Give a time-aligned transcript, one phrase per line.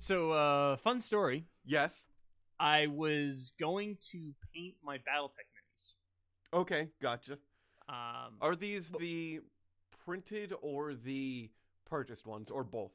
[0.00, 1.44] So, uh, fun story.
[1.66, 2.06] Yes.
[2.58, 5.92] I was going to paint my BattleTech minis.
[6.58, 7.34] Okay, gotcha.
[7.86, 9.40] Um, Are these the
[10.06, 11.50] printed or the
[11.84, 12.92] purchased ones, or both?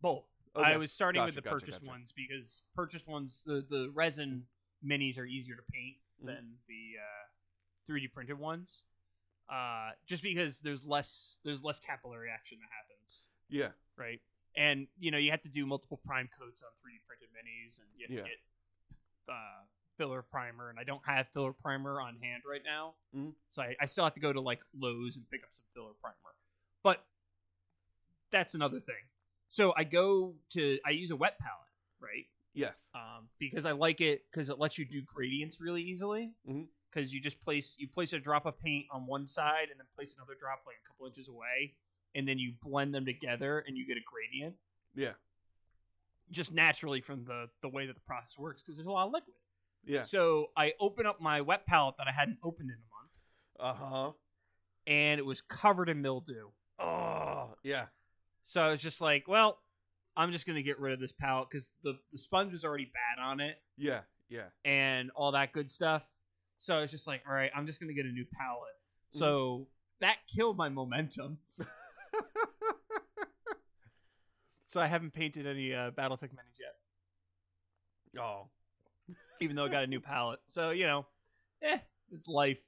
[0.00, 0.24] both.
[0.56, 1.90] Okay, I was starting with the gotcha, purchased gotcha.
[1.90, 4.42] ones because purchased ones, the, the resin
[4.84, 6.26] minis are easier to paint Mhm.
[6.26, 8.82] than the uh, 3D printed ones.
[9.48, 13.70] Uh, just because there's less there's less capillary action that happens, Yeah.
[13.96, 14.20] right?
[14.58, 17.86] And you know you have to do multiple prime coats on 3D printed minis, and
[17.96, 18.22] you have Yeah.
[18.24, 18.38] to get
[19.32, 19.62] uh,
[19.96, 23.34] filler primer, and I don't have filler primer on hand right now, Mhm.
[23.50, 25.92] so I, I still have to go to like Lowe's and pick up some filler
[26.00, 26.34] primer.
[26.82, 27.06] But
[28.30, 29.04] that's another thing.
[29.48, 32.26] So I go to I use a wet palette, right?
[32.52, 32.84] Yes.
[32.94, 36.32] Um, because I like it because it lets you do gradients really easily.
[36.90, 39.86] Because you just place you place a drop of paint on one side and then
[39.94, 41.74] place another drop like a couple inches away,
[42.14, 44.54] and then you blend them together and you get a gradient
[44.94, 45.12] Yeah.
[46.30, 49.12] just naturally from the the way that the process works because there's a lot of
[49.12, 49.34] liquid.
[49.84, 50.02] Yeah.
[50.02, 53.84] So I open up my wet palette that I hadn't opened in a month, Uh
[53.86, 54.12] huh.
[54.86, 56.48] and it was covered in mildew.
[56.78, 57.86] Oh, yeah.
[58.42, 59.58] So I was just like, well,
[60.16, 63.22] I'm just gonna get rid of this palette because the the sponge was already bad
[63.22, 64.00] on it Yeah.
[64.28, 64.48] Yeah.
[64.64, 66.06] and all that good stuff.
[66.58, 68.74] So I was just like, all right, I'm just gonna get a new palette.
[69.10, 69.66] So
[70.00, 71.38] that killed my momentum.
[74.68, 76.76] so I haven't painted any uh, BattleTech minis yet,
[78.22, 78.46] Oh.
[79.40, 80.40] even though I got a new palette.
[80.44, 81.06] So you know,
[81.62, 81.78] eh,
[82.12, 82.60] it's life.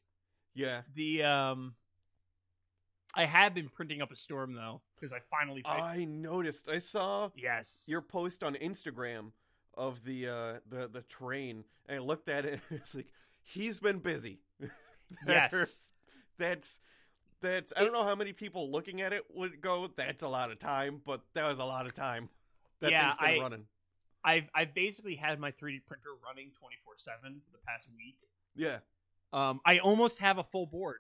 [0.54, 0.80] Yeah.
[0.94, 1.74] The um,
[3.14, 5.62] I have been printing up a storm though because I finally.
[5.64, 6.68] I noticed.
[6.68, 7.84] I saw yes.
[7.86, 9.30] your post on Instagram
[9.74, 12.60] of the uh the the train, and I looked at it.
[12.70, 14.40] and It's like he's been busy.
[15.26, 15.90] Yes.
[16.38, 16.78] That's
[17.42, 17.72] that's.
[17.76, 19.88] I don't know how many people looking at it would go.
[19.96, 22.28] That's a lot of time, but that was a lot of time.
[22.80, 23.64] That Yeah, thing's been I- running.
[24.24, 28.16] I've I've basically had my 3D printer running 24 seven for the past week.
[28.56, 28.78] Yeah.
[29.34, 30.98] Um, I almost have a full board.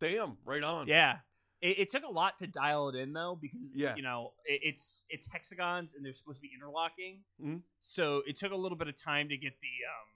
[0.00, 0.36] Damn.
[0.44, 0.86] Right on.
[0.86, 1.16] Yeah,
[1.60, 3.96] it, it took a lot to dial it in though because Yeah.
[3.96, 7.18] you know it, it's it's hexagons and they're supposed to be interlocking.
[7.42, 7.62] Mhm.
[7.80, 10.13] So it took a little bit of time to get the um.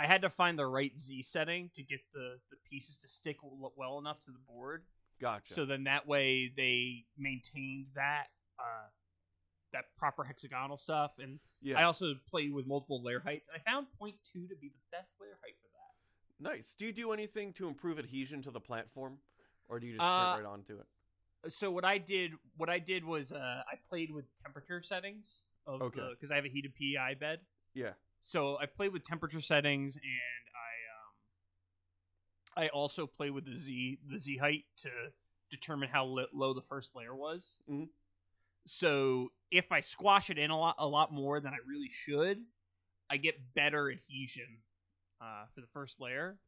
[0.00, 3.36] I had to find the right Z setting to get the the pieces to stick
[3.76, 4.84] well enough to the board.
[5.20, 5.52] Gotcha.
[5.52, 8.26] So then that way they maintained that
[8.58, 8.88] uh
[9.72, 11.78] that proper hexagonal stuff and yeah.
[11.78, 13.86] I also played with multiple layer heights and I found
[14.32, 16.50] two to be the best layer height for that.
[16.56, 16.74] Nice.
[16.78, 19.18] Do you do anything to improve adhesion to the platform,
[19.68, 20.86] or do you just Uh, print right onto it?
[21.52, 23.36] so what I did, what I did was uh,
[23.70, 26.08] I played with temperature settings of Okay.
[26.10, 27.40] because I have a heated PEI bed.
[27.74, 27.92] Yeah.
[28.22, 30.54] So I played with temperature settings, and
[32.54, 34.90] I um, I also play with the Z the Z height to
[35.50, 37.58] determine how li- low the first layer was.
[37.68, 37.88] Mhm.
[38.66, 42.38] So if I squash it in a lot a lot more than I really should,
[43.10, 44.62] I get better adhesion
[45.20, 46.38] uh, for the first layer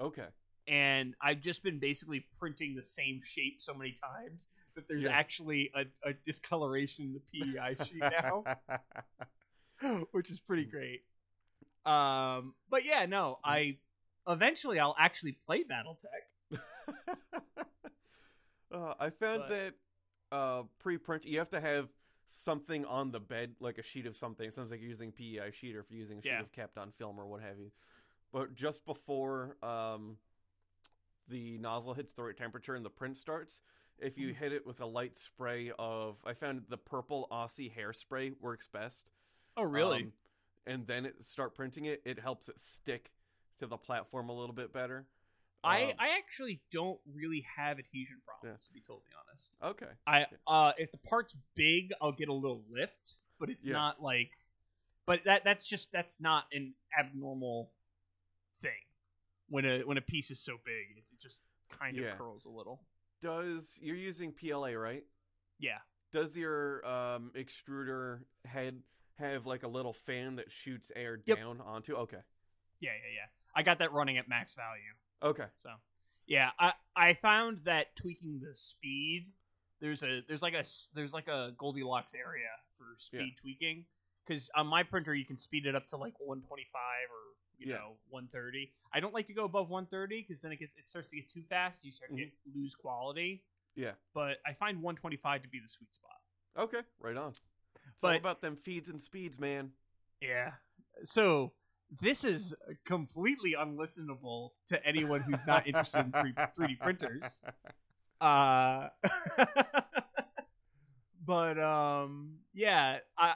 [0.00, 0.28] Okay.
[0.66, 5.12] and I've just been basically printing the same shape so many times that there's Yeah.
[5.12, 8.02] actually a, a discoloration in the PEI sheet
[9.82, 11.02] now, which is pretty great.
[11.88, 13.78] Um, but yeah, no, I
[14.26, 16.58] eventually I'll actually play BattleTech.
[18.74, 19.74] uh, I found But- that
[20.30, 21.88] uh, pre-print you have to have
[22.26, 24.46] something on the bed, like a sheet of something.
[24.46, 26.40] It sounds like you're using PEI sheet, or if you're using a sheet Yeah.
[26.40, 27.70] of Kapton film or what have you.
[28.32, 30.18] But just before um,
[31.28, 33.62] the nozzle hits the right temperature and the print starts,
[33.98, 38.34] if you hit it with a light spray of, I found the purple Aussie hairspray
[38.40, 39.06] works best.
[39.56, 40.02] Oh, really?
[40.02, 40.12] Um,
[40.68, 42.02] and then it, start printing it.
[42.04, 43.10] It helps it stick
[43.58, 45.06] to the platform a little bit better.
[45.64, 49.50] I Um, I actually don't really have adhesion problems to be totally honest.
[49.62, 49.92] okay.
[50.06, 53.72] I uh if the part's big, I'll get a little lift, but it's Yeah.
[53.72, 54.30] not like
[55.06, 57.72] but that that's just that's not an abnormal
[58.62, 58.70] thing.
[59.48, 62.12] When a when a piece is so big, it, it just kind Yeah.
[62.12, 62.84] of curls a little.
[63.20, 65.04] Does you're using PLA right?
[65.58, 65.78] Yeah.
[66.12, 68.80] Does your um, extruder head
[69.18, 71.38] have like a little fan that shoots air Yep.
[71.38, 71.94] down onto?
[71.94, 72.18] Okay.
[72.80, 73.26] Yeah, yeah, yeah.
[73.54, 74.94] I got that running at max value.
[75.22, 75.46] Okay.
[75.58, 75.70] So
[76.26, 79.32] Yeah, I I found that tweaking the speed
[79.80, 83.84] there's a there's like a there's like a Goldilocks area for speed tweaking
[84.26, 86.80] because on my printer you can speed it up to like 125
[87.10, 87.16] or
[87.58, 87.78] you Yeah.
[87.78, 88.72] know 130.
[88.92, 91.28] I don't like to go above 130 because then it gets it starts to get
[91.28, 91.84] too fast.
[91.84, 92.60] You start to get, mm-hmm.
[92.60, 93.44] lose quality.
[93.74, 93.92] Yeah.
[94.14, 96.18] But I find 125 to be the sweet spot.
[96.56, 97.34] Okay, right on.
[97.98, 99.72] It's all But- about them feeds and speeds, man.
[100.20, 100.52] Yeah.
[101.02, 101.52] So
[102.00, 102.54] this is
[102.84, 107.42] completely unlistenable to anyone who's not interested in 3, 3D printers.
[108.20, 108.88] Uh,
[111.26, 113.34] but um, yeah, I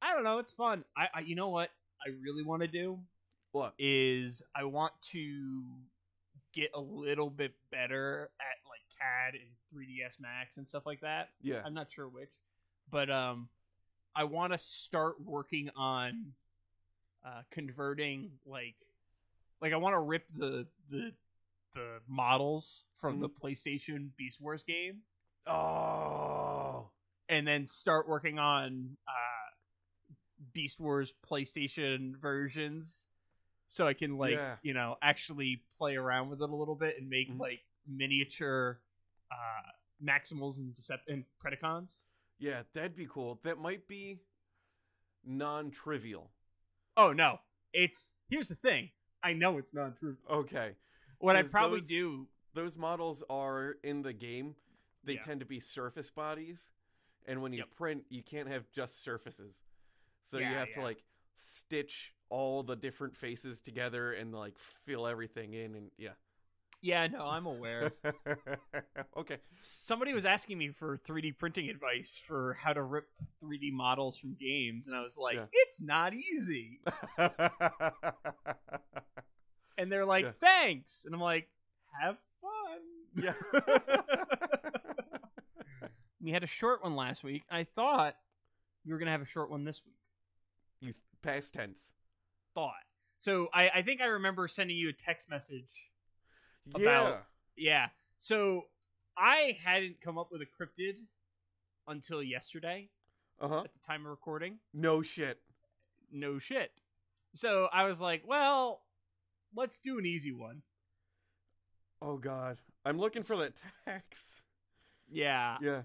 [0.00, 0.38] I don't know.
[0.38, 0.84] It's fun.
[0.96, 1.70] I, I you know what
[2.06, 2.98] I really want to do
[3.52, 3.74] What?
[3.78, 5.62] is I want to
[6.54, 11.30] get a little bit better at like CAD and 3ds Max and stuff like that.
[11.42, 11.62] Yeah.
[11.64, 12.30] I'm not sure which,
[12.90, 13.48] but um,
[14.14, 16.32] I want to start working on
[17.24, 18.74] uh, converting like
[19.60, 21.12] like I want to rip the the
[21.74, 25.02] the models from the PlayStation Beast Wars game
[25.46, 26.90] Oh.
[27.28, 33.06] and then start working on uh, Beast Wars PlayStation versions,
[33.68, 34.56] so I can like Yeah.
[34.62, 37.38] you know actually play around with it a little bit and make Mhm.
[37.40, 38.80] like miniature
[39.30, 39.70] uh,
[40.02, 42.04] Maximals and Decept and Predacons.
[42.38, 43.40] Yeah, that'd be cool.
[43.42, 44.20] That might be
[45.24, 46.30] non-trivial.
[46.96, 47.38] Oh no,
[47.72, 48.90] it's here's the thing.
[49.22, 50.16] I know it's not true.
[50.30, 50.72] Okay.
[51.18, 54.56] What 'Cause probably those- do, Those models are in the game.
[55.04, 55.22] They Yeah.
[55.24, 56.72] tend to be surface bodies,
[57.26, 57.70] and when you Yep.
[57.76, 59.54] print, you can't have just surfaces.
[60.24, 61.04] So you Yeah, have to like
[61.36, 66.14] stitch all the different faces together and like fill everything in and yeah.
[66.80, 67.92] Yeah, no, I'm aware.
[69.16, 69.38] okay.
[69.60, 73.06] Somebody was asking me for 3D printing advice for how to rip
[73.42, 75.44] 3D models from games, and I was like, Yeah.
[75.52, 76.80] it's not easy.
[79.80, 80.32] And they're like, Yeah.
[80.40, 81.04] thanks.
[81.04, 81.48] And I'm like,
[82.02, 82.80] have fun.
[83.24, 83.34] yeah.
[86.20, 87.44] we had a short one last week.
[87.48, 88.16] I thought
[88.84, 89.94] we were going to have a short one this week.
[90.80, 91.92] you past tense.
[92.54, 92.72] Thought.
[93.20, 95.70] So I, I think I remember sending you a text message.
[96.76, 96.82] Yeah.
[97.08, 97.26] About-
[97.56, 97.88] Yeah.
[98.18, 98.68] So
[99.16, 100.96] I hadn't come up with a cryptid
[101.86, 102.90] until yesterday
[103.40, 103.62] Uh-huh.
[103.64, 104.58] at the time of recording.
[104.72, 105.42] No shit.
[106.10, 106.72] No shit.
[107.34, 108.82] So I was like, well,
[109.54, 110.62] let's do an easy one.
[112.00, 112.58] Oh god.
[112.84, 113.54] I'm looking for that
[113.84, 114.40] text.
[115.08, 115.58] Yeah.
[115.60, 115.82] Yeah.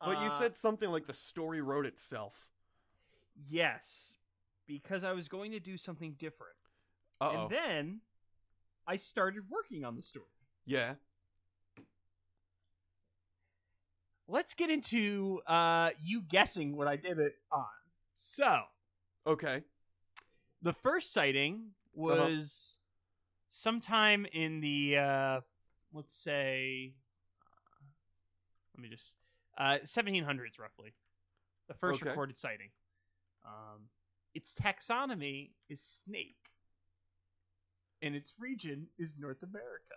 [0.00, 2.48] But you Uh, said something like the story wrote itself.
[3.48, 4.16] Yes,
[4.66, 6.56] because I was going to do something different.
[7.20, 7.42] Uh-oh.
[7.42, 8.00] And then
[8.90, 10.26] I started working on the story.
[10.66, 10.94] yeah.
[14.26, 17.66] Let's get into uh, you guessing what I did it on.
[18.14, 18.62] So,
[19.26, 19.62] Okay.
[20.62, 21.70] the first sighting
[22.08, 22.26] Uh-huh.
[22.26, 22.78] was
[23.50, 25.40] sometime in the, uh,
[25.92, 26.92] let's say,
[27.40, 27.84] uh,
[28.76, 29.14] let me just,
[29.56, 30.92] uh, 1700s roughly.
[31.68, 32.10] The first Okay.
[32.10, 32.70] recorded sighting.
[33.46, 33.88] Um,
[34.34, 36.39] its taxonomy is snake,
[38.02, 39.96] and its region is North America.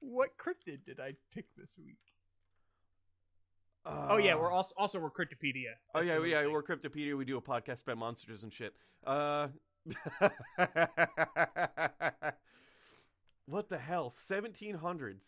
[0.00, 1.98] What cryptid did I pick this week?
[3.86, 5.74] oh yeah, we're Uh, also also we're Cryptopedia.
[5.94, 6.52] Oh yeah, yeah, thing.
[6.52, 7.16] we're Cryptopedia.
[7.16, 8.74] We do a podcast about monsters and shit.
[9.06, 9.48] Uh,
[13.46, 14.10] what the hell?
[14.10, 15.24] Seventeen hundreds.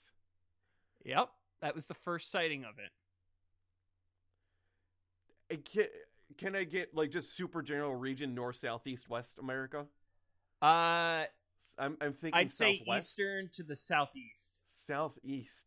[1.05, 1.29] Yep,
[1.61, 2.91] that was the first sighting of it.
[5.65, 5.85] Can,
[6.39, 9.87] can I get like just super general region north, south, east, west America?
[10.61, 11.25] Uh,
[11.79, 14.55] I'm I'm thinking I'd say southwest, eastern to the southeast.
[14.69, 15.67] southeast.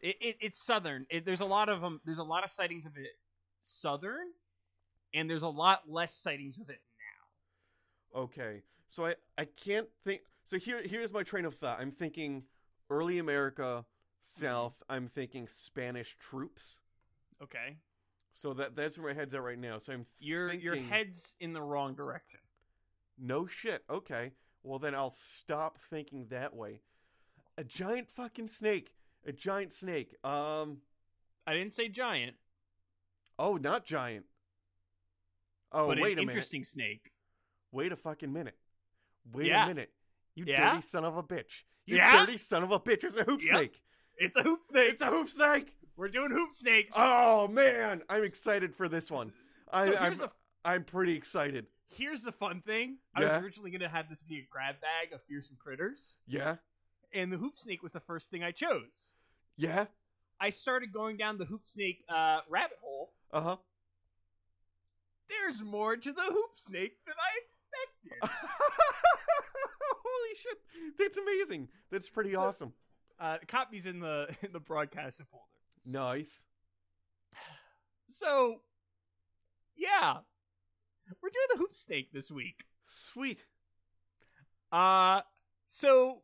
[0.00, 1.06] It, it it's southern.
[1.10, 2.00] It, there's a lot of them.
[2.04, 3.12] There's a lot of sightings of it
[3.60, 4.28] southern,
[5.14, 6.80] and there's a lot less sightings of it
[8.14, 8.20] now.
[8.22, 10.22] Okay, so I I can't think.
[10.44, 11.80] So here here's my train of thought.
[11.80, 12.42] I'm thinking
[12.90, 13.84] early America,
[14.26, 14.44] Mm-hmm.
[14.46, 14.74] south.
[14.88, 16.80] I'm thinking Spanish troops.
[17.42, 17.76] Okay,
[18.32, 19.78] So that that's where my head's at right now.
[19.78, 22.40] So I'm your your thinking- head's in the wrong direction.
[23.18, 23.84] No shit.
[23.90, 24.32] Okay.
[24.64, 26.80] Well then I'll stop thinking that way.
[27.56, 28.94] A giant fucking snake.
[29.26, 30.16] A giant snake.
[30.24, 30.78] Um.
[31.46, 32.36] I didn't say giant,
[33.38, 34.24] Oh, not giant.
[35.72, 36.30] Oh, but wait an a minute.
[36.32, 37.12] interesting snake.
[37.72, 38.56] Wait a fucking minute.
[39.32, 39.64] Wait Yeah.
[39.64, 39.92] a minute.
[40.34, 40.70] You Yeah?
[40.70, 41.64] dirty son of a bitch.
[41.86, 42.24] You Yeah?
[42.24, 43.04] dirty son of a bitch.
[43.04, 43.50] It's a hoop Yep.
[43.56, 43.82] snake.
[44.16, 44.92] It's a hoop snake.
[44.92, 45.76] It's a hoop snake.
[45.96, 46.94] We're doing hoop snakes.
[46.96, 49.32] Oh man, I'm excited for this one.
[49.72, 50.30] I, so I'm, here's the
[50.64, 51.66] I'm pretty excited.
[51.96, 52.98] Here's the fun thing.
[53.14, 56.56] I was originally gonna have this be a grab bag of fearsome critters, Yeah.
[57.12, 59.12] and the hoop snake was the first thing I chose.
[59.56, 59.86] Yeah.
[60.40, 63.12] I started going down the hoop snake uh, rabbit hole.
[63.32, 63.56] Uh huh.
[65.28, 68.36] There's more to the hoop snake than I expected.
[70.04, 70.58] Holy shit,
[70.98, 71.68] that's amazing.
[71.90, 72.72] That's pretty So- awesome.
[73.18, 75.44] Uh, copy's in the in the broadcast folder.
[75.86, 76.42] Nice.
[78.06, 78.60] So,
[79.76, 80.18] yeah,
[81.22, 82.64] we're doing the hoop snake this week.
[82.86, 83.44] Sweet.
[84.72, 85.20] Uh,
[85.66, 86.22] so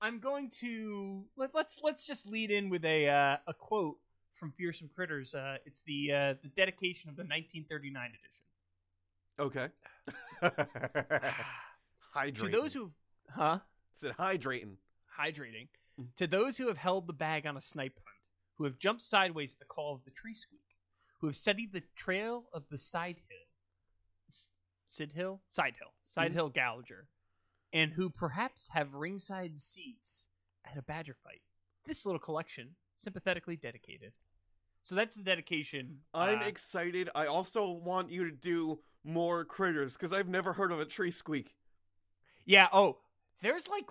[0.00, 3.96] I'm going to let, let's let's just lead in with a uh, a quote
[4.34, 5.34] from Fearsome Critters.
[5.34, 8.34] Uh, it's the uh, the dedication of the 1939 edition.
[9.40, 9.68] Okay.
[12.14, 12.38] Hydrating.
[12.38, 12.90] To those who,
[13.34, 13.58] huh?
[14.00, 14.76] said hydrating.
[15.18, 15.68] hydrating.
[16.00, 16.06] Mm.
[16.16, 18.18] To those who have held the bag on a snipe hunt,
[18.58, 20.60] who have jumped sideways at the call of the tree squeak,
[21.20, 23.43] who have studied the trail of the side hill,
[24.94, 26.54] Sid Hill, side hill, side Mhm.
[26.54, 27.08] Gallagher,
[27.72, 30.30] and who perhaps have ringside seats
[30.64, 31.42] at a badger fight.
[31.84, 34.12] This little collection, sympathetically dedicated.
[34.84, 36.04] So that's the dedication.
[36.14, 37.10] I'm uh, excited.
[37.14, 41.10] I also want you to do more critters because I've never heard of a tree
[41.10, 41.56] squeak.
[42.44, 42.68] yeah.
[42.72, 43.00] Oh,
[43.40, 43.90] there's like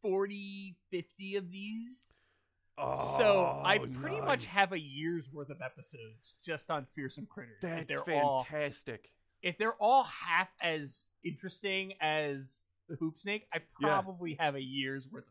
[0.00, 2.14] 40, 50 of these.
[2.78, 7.60] Oh, So I pretty much have a year's worth of episodes just on Fearsome Critters.
[7.60, 9.10] That's they're all fantastic.
[9.44, 13.88] If they're all half as interesting as the Hoop Snake, I Yeah.
[14.00, 15.24] probably have a year's worth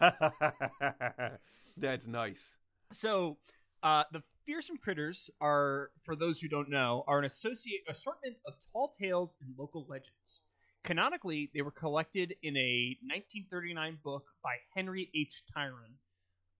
[0.00, 1.38] of episodes.
[1.76, 2.54] That's nice.
[2.92, 3.38] so
[3.82, 8.54] uh, the Fearsome Critters are, for those who don't know, are an associate assortment of
[8.72, 10.42] tall tales and local legends.
[10.84, 15.42] Canonically, they were collected in a 1939 book by Henry H.
[15.52, 15.98] Tryon,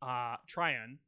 [0.02, 0.98] uh, Tryon,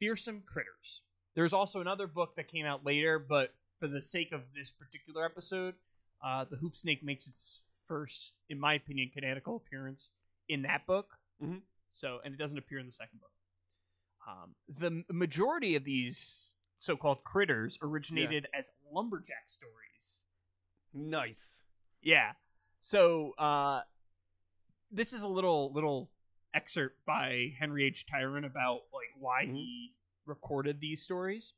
[0.00, 1.02] Fearsome Critters.
[1.34, 3.52] There's also another book that came out later, but
[3.82, 5.74] for the sake of this particular episode,
[6.24, 10.12] uh, the Hoop Snake makes its first, in my opinion, canonical appearance
[10.48, 11.18] in that book.
[11.42, 11.62] Mhm.
[11.90, 13.32] So, and it doesn't appear in the second book.
[14.24, 20.24] Um, the majority of these so-called critters originated as lumberjack stories.
[20.92, 21.64] Nice.
[22.02, 22.34] Yeah.
[22.78, 23.82] So uh,
[24.92, 26.08] this is a little little
[26.54, 28.06] excerpt by Henry H.
[28.06, 29.54] Tyron about like why Mhm.
[29.56, 31.52] he recorded these stories.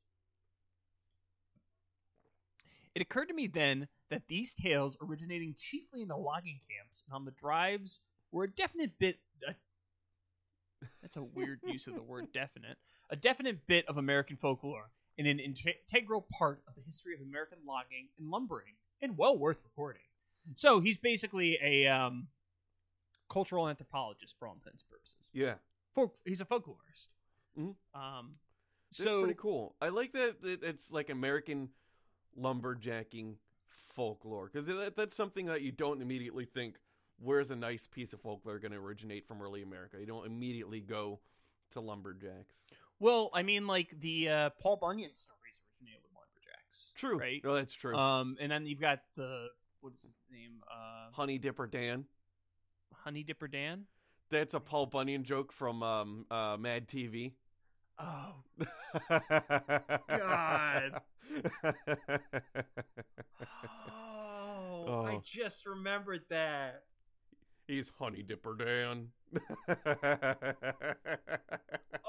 [2.95, 7.15] It occurred to me then that these tales, originating chiefly in the logging camps and
[7.15, 9.19] on the drives, were a definite bit.
[9.49, 9.55] A,
[11.03, 12.79] that's a weird use of the word definite.
[13.11, 17.59] A definite bit of American folklore and an integral part of the history of American
[17.67, 20.03] logging and lumbering, and well worth recording.
[20.55, 22.29] So he's basically a um,
[23.29, 25.31] cultural anthropologist for all intents and purposes.
[25.33, 25.55] Yeah.
[25.95, 27.09] Folk, he's a folklorist.
[27.59, 27.75] Mhm.
[27.95, 28.35] Um,
[28.99, 29.77] That's pretty cool.
[29.81, 31.71] I like that it's like American
[32.41, 33.35] lumberjacking
[33.95, 36.77] folklore because that, that's something that you don't immediately think.
[37.21, 39.99] Where's a nice piece of folklore going to originate from early America?
[40.01, 41.21] You don't immediately go
[41.73, 42.55] to lumberjacks.
[42.99, 46.93] well, I mean, like the uh, Paul Bunyan stories originated with lumberjacks.
[46.97, 47.19] True.
[47.19, 47.41] right?
[47.45, 47.97] No, that's true.
[47.97, 49.49] Um, and then you've got the
[49.81, 50.63] what is his name?
[50.71, 52.05] Uh, Honey Dipper Dan.
[52.95, 53.85] Honey Dipper Dan.
[54.31, 57.33] That's a Paul Bunyan joke from um, uh, Mad TV.
[57.99, 58.35] Oh,
[60.09, 61.01] God.
[64.87, 65.23] Oh, I Oh.
[65.25, 66.83] just remembered that.
[67.67, 69.09] He's Honey Dipper Dan.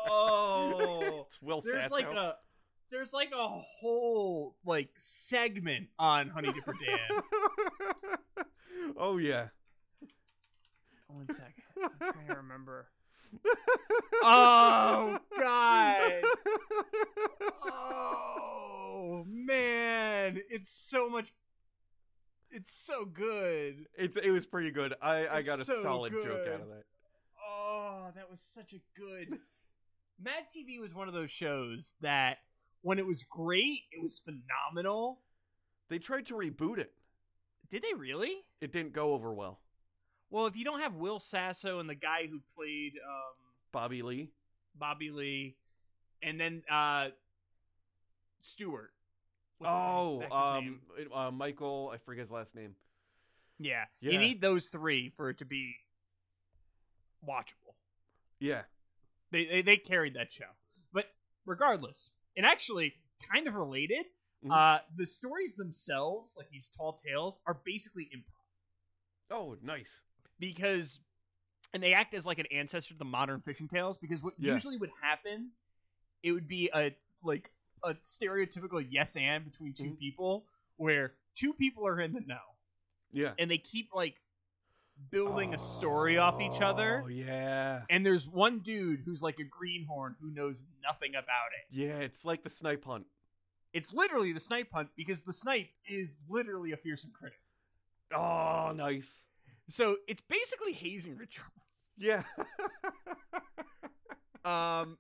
[0.08, 1.94] Oh, it's Will there's Sasso.
[1.96, 2.36] like a
[2.92, 7.24] there's like a whole like segment on Honey Dipper Dan.
[8.98, 9.48] oh yeah.
[11.10, 12.88] Oh, one second, I'm trying to remember.
[14.28, 16.14] Oh God!
[17.66, 18.65] Oh
[19.28, 21.32] man, it's so much.
[22.52, 23.88] It's so good.
[23.98, 24.94] It's it was pretty good.
[25.02, 26.84] I I It's got a so solid joke out of that.
[27.46, 29.40] Oh, that was such a good.
[30.22, 32.38] Mad TV was one of those shows that
[32.82, 35.20] when it was great, it was phenomenal.
[35.90, 36.92] They tried to reboot it.
[37.70, 38.36] Did they really?
[38.62, 39.60] It didn't go over well.
[40.30, 43.36] Well, if you don't have Will Sasso and the guy who played um,
[43.72, 44.32] Bobby Lee.
[44.78, 45.56] Bobby Lee,
[46.22, 47.08] and then uh,
[48.40, 48.92] Stewart.
[49.58, 50.82] What's oh, um,
[51.14, 51.92] uh, Michael.
[51.94, 52.76] I forget his last name.
[53.58, 53.86] yeah.
[54.02, 54.12] yeah.
[54.12, 55.76] You need those three for it to be
[57.28, 57.76] watchable.
[58.40, 58.64] Yeah.
[59.32, 60.46] They, they they carried that show.
[60.94, 61.06] But
[61.46, 62.94] regardless, and actually
[63.32, 64.06] kind of related,
[64.44, 64.52] Mhm.
[64.52, 70.02] uh, the stories themselves, like these tall tales, are basically improv Oh, nice.
[70.38, 71.00] because,
[71.74, 73.98] and they act as like an ancestor to the modern fishing tales.
[73.98, 74.54] Because what Yeah.
[74.54, 75.52] usually would happen,
[76.24, 77.52] it would be a like
[77.84, 80.00] a stereotypical yes and between 2 Mhm.
[80.00, 80.46] people,
[80.77, 82.55] where two people are in the know
[83.12, 83.34] Yeah.
[83.39, 84.15] and they keep like
[85.12, 87.01] building a story off each other.
[87.03, 87.84] Oh yeah.
[87.89, 91.67] And there's one dude who's like a greenhorn who knows nothing about it.
[91.75, 93.05] Yeah, it's like the snipe hunt.
[93.74, 97.36] It's literally the snipe hunt because the snipe is literally a fearsome critter.
[98.15, 99.25] Oh, nice.
[99.67, 101.91] So it's basically hazing rituals.
[101.98, 102.24] Yeah.
[104.44, 105.00] Um,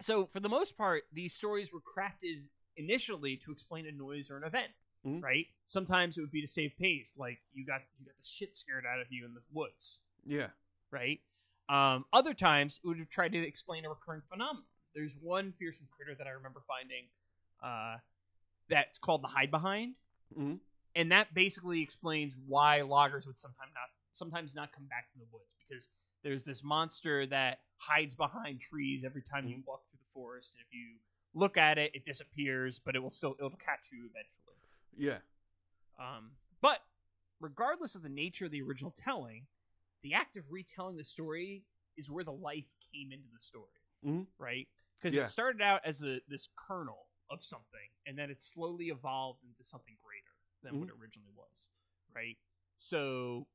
[0.00, 2.42] so for the most part, these stories were crafted
[2.76, 4.70] initially to explain a noise or an event,
[5.04, 5.22] Mhm.
[5.22, 5.46] right?
[5.66, 8.84] Sometimes it would be to save pace, like you got you got the shit scared
[8.86, 10.50] out of you in the woods, yeah.
[10.90, 11.20] right?
[11.68, 14.64] Um, other times it would try to explain a recurring phenomenon.
[14.94, 17.08] There's one fearsome critter that I remember finding,
[17.62, 17.98] uh,
[18.68, 19.96] that's called the hide behind,
[20.34, 20.60] Mhm.
[20.94, 25.26] and that basically explains why loggers would sometimes not sometimes not come back from the
[25.26, 25.88] woods because
[26.26, 30.64] there's this monster that hides behind trees every time you walk through the forest, and
[30.66, 30.96] if you
[31.34, 34.56] look at it, it disappears, but it will still it'll catch you eventually.
[34.96, 35.18] Yeah.
[36.00, 36.80] Um, but
[37.40, 39.46] regardless of the nature of the original telling,
[40.02, 41.62] the act of retelling the story
[41.96, 44.26] is where the life came into the story, Mhm.
[44.36, 44.68] right?
[44.98, 45.22] Because Yeah.
[45.22, 49.62] it started out as the this kernel of something, and then it slowly evolved into
[49.62, 51.68] something greater than what it originally was,
[52.12, 52.36] right?
[52.78, 53.46] So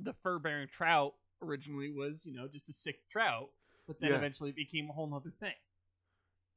[0.00, 3.50] the fur-bearing trout originally was, you know, just a sick trout,
[3.86, 4.16] but then Yeah.
[4.16, 5.54] eventually became a whole other thing.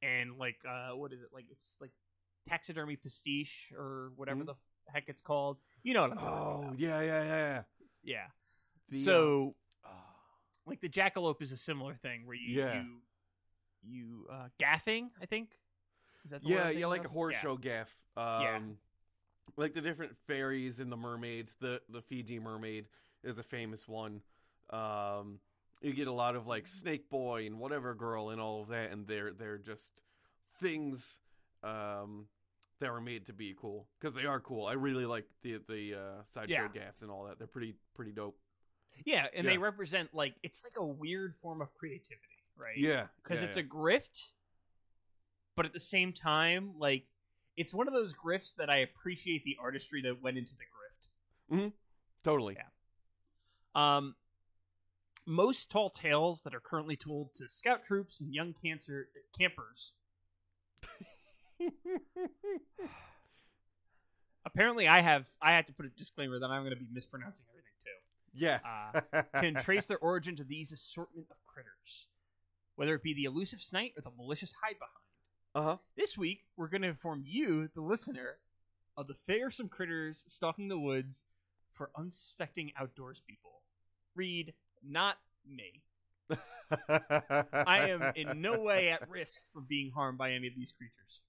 [0.01, 1.29] And like, uh, what is it?
[1.33, 1.91] Like, it's like
[2.48, 4.45] taxidermy pastiche or whatever Mhm.
[4.45, 4.55] the
[4.88, 5.57] heck it's called.
[5.83, 6.71] You know what I'm talking Oh, about?
[6.71, 7.63] Oh yeah, yeah, yeah.
[8.03, 8.27] Yeah.
[8.89, 9.55] The, so,
[9.86, 9.89] uh,
[10.65, 12.74] like the jackalope is a similar thing where you Yeah.
[12.74, 13.00] you
[13.83, 15.51] you uh, gaffing, I think.
[16.25, 17.05] Is that the yeah, yeah, like of?
[17.05, 17.41] a horse Yeah.
[17.41, 17.89] show gaff.
[18.17, 18.77] Um,
[19.57, 21.55] Like the different fairies and the mermaids.
[21.59, 22.88] The the Fiji mermaid
[23.24, 24.21] is a famous one.
[24.69, 25.39] Um,
[25.81, 28.91] you get a lot of like Snake Boy and whatever girl and all of that,
[28.91, 29.89] and they're they're just
[30.59, 31.17] things
[31.63, 32.25] um,
[32.79, 34.65] that were made to be cool because they are cool.
[34.65, 36.67] I really like the the uh, sideshow Yeah.
[36.73, 37.38] gaffs and all that.
[37.38, 38.38] They're pretty pretty dope.
[39.05, 42.77] Yeah, and they represent like it's like a weird form of creativity, right?
[42.77, 43.63] Yeah, because yeah, it's yeah.
[43.63, 44.23] a grift,
[45.55, 47.05] but at the same time, like
[47.55, 50.63] it's one of those grifts that I appreciate the artistry that went into the
[51.57, 51.71] grift.
[52.23, 52.57] totally.
[52.57, 52.65] Yeah.
[53.75, 54.15] Um,
[55.29, 59.07] most tall tales that are currently told to scout troops and young cancer
[59.38, 59.93] campers.
[64.45, 67.45] Apparently, I have I had to put a disclaimer that I'm going to be mispronouncing
[67.51, 67.91] everything too.
[68.34, 68.60] yeah.
[69.13, 72.08] Uh, can trace their origin to these assortment of critters,
[72.75, 74.95] whether it be the elusive snipe or the malicious hide behind.
[75.53, 75.77] Uh huh.
[75.95, 78.38] This week, we're going to inform you, the listener,
[78.97, 81.23] of the fearsome critters stalking the woods
[81.73, 83.62] for unsuspecting outdoors people.
[84.15, 84.53] Read,
[84.84, 85.82] not me.
[87.65, 91.21] I am in no way at risk from being harmed by any of these creatures.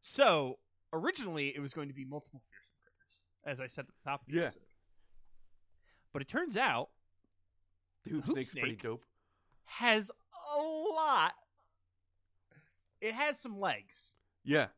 [0.00, 0.58] So,
[0.92, 4.20] originally, it was going to be multiple fearsome critters, as I said at the top
[4.22, 4.42] of the Yeah.
[4.46, 4.62] episode.
[6.12, 6.90] But it turns out
[8.04, 9.04] The hoop Hoop snake's pretty dope.
[9.64, 10.10] has
[10.56, 11.34] a lot.
[13.00, 14.12] It has some legs,
[14.44, 14.68] Yeah.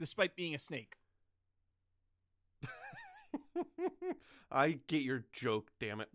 [0.00, 0.94] despite being a snake.
[4.50, 6.08] I get your joke, damn it.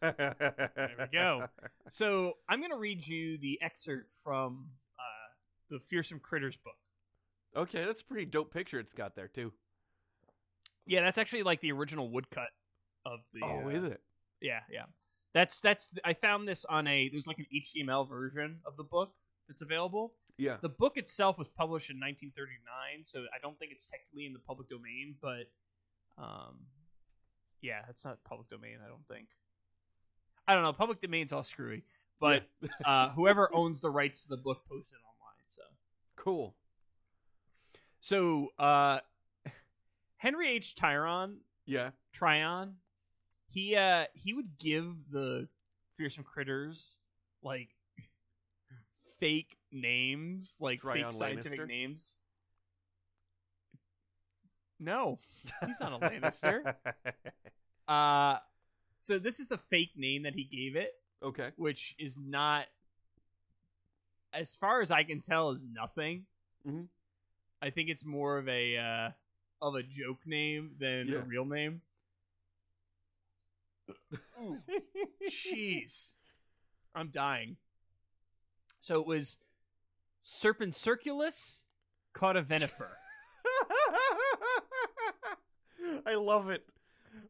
[0.00, 1.46] There we go.
[1.88, 4.66] So I'm going to read you the excerpt from
[4.98, 5.28] uh,
[5.68, 6.72] the Fearsome Critters book.
[7.54, 9.52] Okay, that's a pretty dope picture it's got there too.
[10.86, 12.48] Yeah, that's actually like the original woodcut
[13.04, 13.40] of the.
[13.44, 14.00] Oh, uh, is it?
[14.40, 14.84] Yeah, yeah.
[15.34, 15.90] That's that's.
[16.04, 17.08] I found this on a.
[17.10, 19.12] There's like an HTML version of the book
[19.48, 20.14] that's available.
[20.38, 20.56] Yeah.
[20.62, 24.38] The book itself was published in 1939, so I don't think it's technically in the
[24.38, 25.44] public domain, but
[26.18, 26.66] um,
[27.60, 28.78] yeah, it's not public domain.
[28.84, 29.28] I don't think.
[30.46, 30.72] I don't know.
[30.72, 31.84] Public domain's all screwy,
[32.20, 32.42] but
[32.84, 35.44] uh, whoever owns the rights to the book posted online.
[35.46, 35.62] So
[36.16, 36.54] Cool.
[38.00, 39.00] so uh,
[40.16, 40.74] Henry H.
[40.74, 41.90] Tyron Yeah.
[42.12, 42.74] Tryon,
[43.50, 45.48] he uh he would give the
[45.96, 46.98] fearsome critters
[47.42, 47.68] like
[49.20, 51.66] fake names, like Tryon fake scientific Lannister?
[51.68, 52.16] names.
[54.82, 55.18] No,
[55.64, 56.74] he's not a Lannister.
[57.88, 58.38] Uh,
[58.98, 61.50] so this is the fake name that he gave it, okay.
[61.56, 62.66] which is not,
[64.32, 66.24] as far as I can tell, is nothing.
[66.66, 66.86] Mhm.
[67.60, 69.10] I think it's more of a uh,
[69.60, 71.16] of a joke name than Yeah.
[71.16, 71.82] a real name.
[75.28, 76.14] Jeez,
[76.94, 77.56] I'm dying.
[78.80, 79.36] So it was
[80.22, 81.62] Serpent Circulus
[82.14, 82.88] Caudivenifer.
[86.06, 86.64] I love it.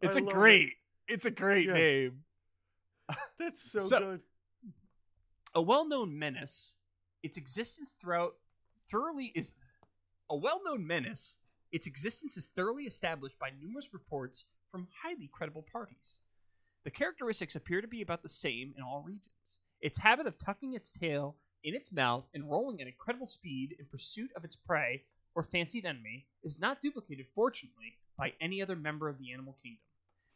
[0.01, 0.37] It's I a love it.
[0.37, 0.72] great,
[1.09, 1.75] it's a great Yeah.
[1.75, 2.25] name.
[3.38, 4.20] That's so, So- good.
[5.55, 6.77] a well-known menace,
[7.22, 8.35] its existence throughout
[8.90, 9.53] thoroughly is
[10.31, 11.37] a well-known menace.
[11.72, 16.20] Its existence is thoroughly established by numerous reports from highly credible parties.
[16.85, 19.22] The characteristics appear to be about the same in all regions.
[19.81, 23.87] Its habit of tucking its tail in its mouth and rolling at incredible speed in
[23.87, 25.03] pursuit of its prey
[25.34, 29.80] or fancied enemy is not duplicated, fortunately, by any other member of the animal kingdom,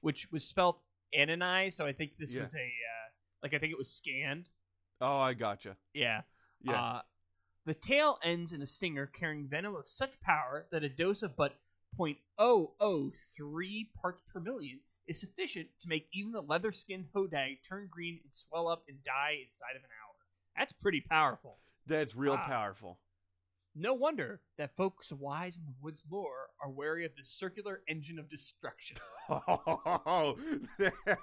[0.01, 0.81] which was spelt
[1.17, 1.73] Anani.
[1.73, 2.41] So I think this Yeah.
[2.43, 3.09] was a uh,
[3.43, 4.49] like I think it was scanned.
[5.01, 5.77] Oh, I gotcha.
[5.93, 6.23] Yeah.
[6.63, 6.81] Yeah.
[6.81, 7.03] Uh,
[7.67, 11.37] the tail ends in a stinger carrying venom of such power that a dose of
[11.37, 11.59] but
[11.99, 18.21] 0.003 parts per million is sufficient to make even the leather skinned hodag turn green
[18.25, 20.15] and swell up and die inside of an hour.
[20.57, 21.59] That's pretty powerful.
[21.87, 22.47] That's real Wow.
[22.47, 22.99] powerful.
[23.79, 28.19] No wonder that folks wise in the woods lore are wary of this circular engine
[28.19, 28.97] of destruction.
[29.29, 30.37] Oh,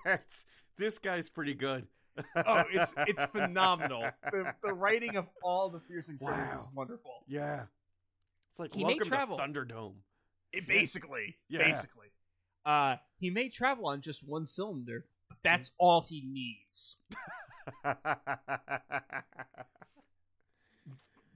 [0.04, 0.44] that's
[0.78, 1.88] this guy's pretty good.
[2.36, 4.10] Oh, it's it's phenomenal.
[4.32, 6.72] The, the writing of all the fearsome critters is Wow.
[6.76, 7.24] wonderful.
[7.28, 7.62] yeah.
[8.52, 9.38] It's like He may travel.
[9.38, 9.94] to Thunderdome.
[10.52, 11.64] It basically, Yeah.
[11.66, 12.08] basically.
[12.66, 16.98] Uh, he may travel on just one cylinder, but that's all he needs.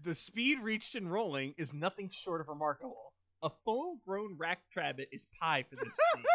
[0.08, 3.12] The speed reached in rolling is nothing short of remarkable.
[3.43, 6.26] A full-grown rack rabbit is pie for this snake.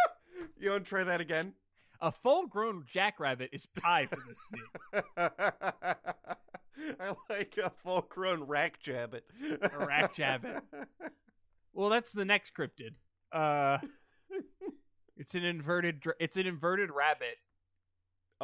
[0.61, 1.54] you want to try that again?
[2.02, 5.04] A full-grown jackrabbit is pie for this snake.
[7.00, 9.24] I like a full-grown rack jabbit.
[9.62, 10.56] A rack jabbit.
[11.74, 12.90] Well, that's the next cryptid.
[13.32, 13.78] Uh,
[15.16, 16.00] it's an inverted.
[16.00, 17.38] dr- It's an inverted rabbit.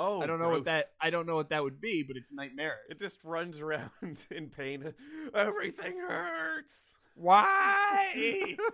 [0.01, 0.59] Oh, I don't know gross.
[0.59, 0.93] what that.
[1.01, 2.77] I don't know what that would be, but it's nightmare.
[2.89, 3.91] It just runs around
[4.31, 4.95] in pain.
[5.35, 6.75] Everything hurts.
[7.15, 8.57] Why?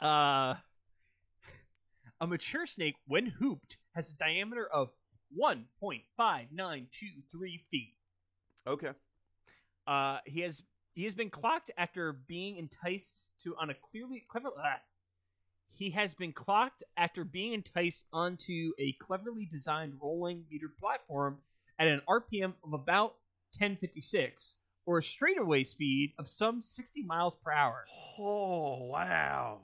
[0.00, 0.54] Uh,
[2.20, 4.90] a mature snake, when hooped, has a diameter of
[5.40, 7.94] 1.5923 feet.
[8.66, 8.90] okay.
[9.86, 10.62] Uh, he has
[10.94, 14.48] he has been clocked after being enticed to on a clearly clever.
[14.58, 14.80] ah.
[15.74, 21.38] He has been clocked after being enticed onto a cleverly designed rolling meter platform
[21.78, 23.16] at an RPM of about
[23.58, 24.56] 1056,
[24.86, 27.84] or a straightaway speed of some 60 miles per hour.
[28.18, 29.60] Oh wow.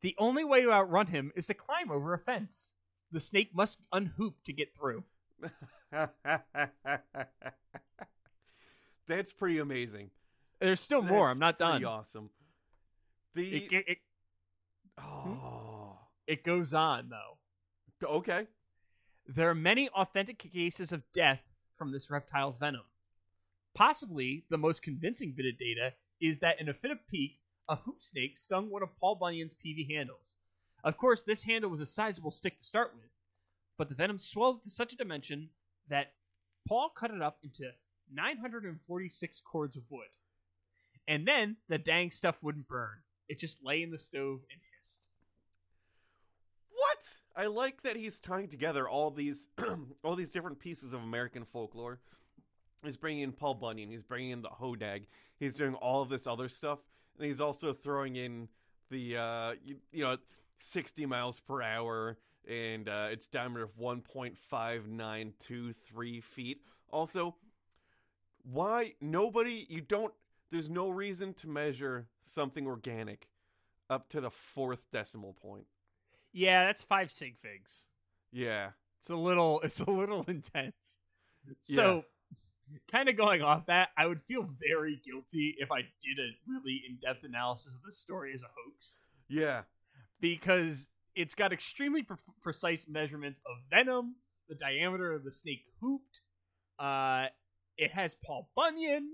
[0.00, 2.72] The only way to outrun him is to climb over a fence.
[3.12, 5.04] The snake must unhoop to get through.
[9.06, 10.10] That's pretty amazing.
[10.60, 11.30] There's still more.
[11.30, 11.84] I'm not done.
[11.84, 12.30] Awesome.
[13.34, 13.98] The it, it,
[14.98, 15.32] Hmm?
[15.42, 15.58] oh
[16.28, 17.38] it goes on though.
[18.06, 18.46] okay.
[19.26, 21.40] There are many authentic cases of death
[21.76, 22.84] from this reptile's venom.
[23.74, 27.76] Possibly the most convincing bit of data is that in a fit of pique, a
[27.76, 30.36] hoop snake stung one of Paul Bunyan's peavey handles.
[30.84, 33.10] Of course, this handle was a sizable stick to start with,
[33.78, 35.48] but the venom swelled to such a dimension
[35.88, 36.12] that
[36.66, 37.70] Paul cut it up into
[38.12, 40.08] 946 cords of wood.
[41.06, 42.98] And then the dang stuff wouldn't burn.
[43.28, 44.60] It just lay in the stove and?
[47.38, 49.46] I like that he's tying together all these
[50.04, 52.00] all these different pieces of American folklore.
[52.84, 53.90] He's bringing in Paul Bunyan.
[53.90, 55.04] He's bringing in the Hodag.
[55.38, 56.80] He's doing all of this other stuff,
[57.16, 58.48] and he's also throwing in
[58.90, 60.16] the uh, you, you know,
[60.58, 66.20] sixty miles per hour, and uh, its diameter of one point five nine two three
[66.20, 66.62] feet.
[66.90, 67.36] Also,
[68.42, 69.64] why nobody?
[69.68, 70.12] You don't.
[70.50, 73.28] There's no reason to measure something organic
[73.88, 75.66] up to the fourth decimal point.
[76.32, 77.86] Yeah, that's five sig figs.
[78.32, 78.70] Yeah.
[79.00, 80.98] It's a little it's a little intense.
[81.62, 82.04] So
[82.92, 86.82] kind of going off that, I would feel very guilty if I did a really
[86.88, 89.62] in-depth analysis of this story as a hoax Yeah.
[90.20, 94.16] because it's got extremely pre- precise measurements of venom,
[94.48, 96.20] the diameter of the snake hooped.
[96.78, 97.26] Uh,
[97.78, 99.08] it has Paul Bunyan.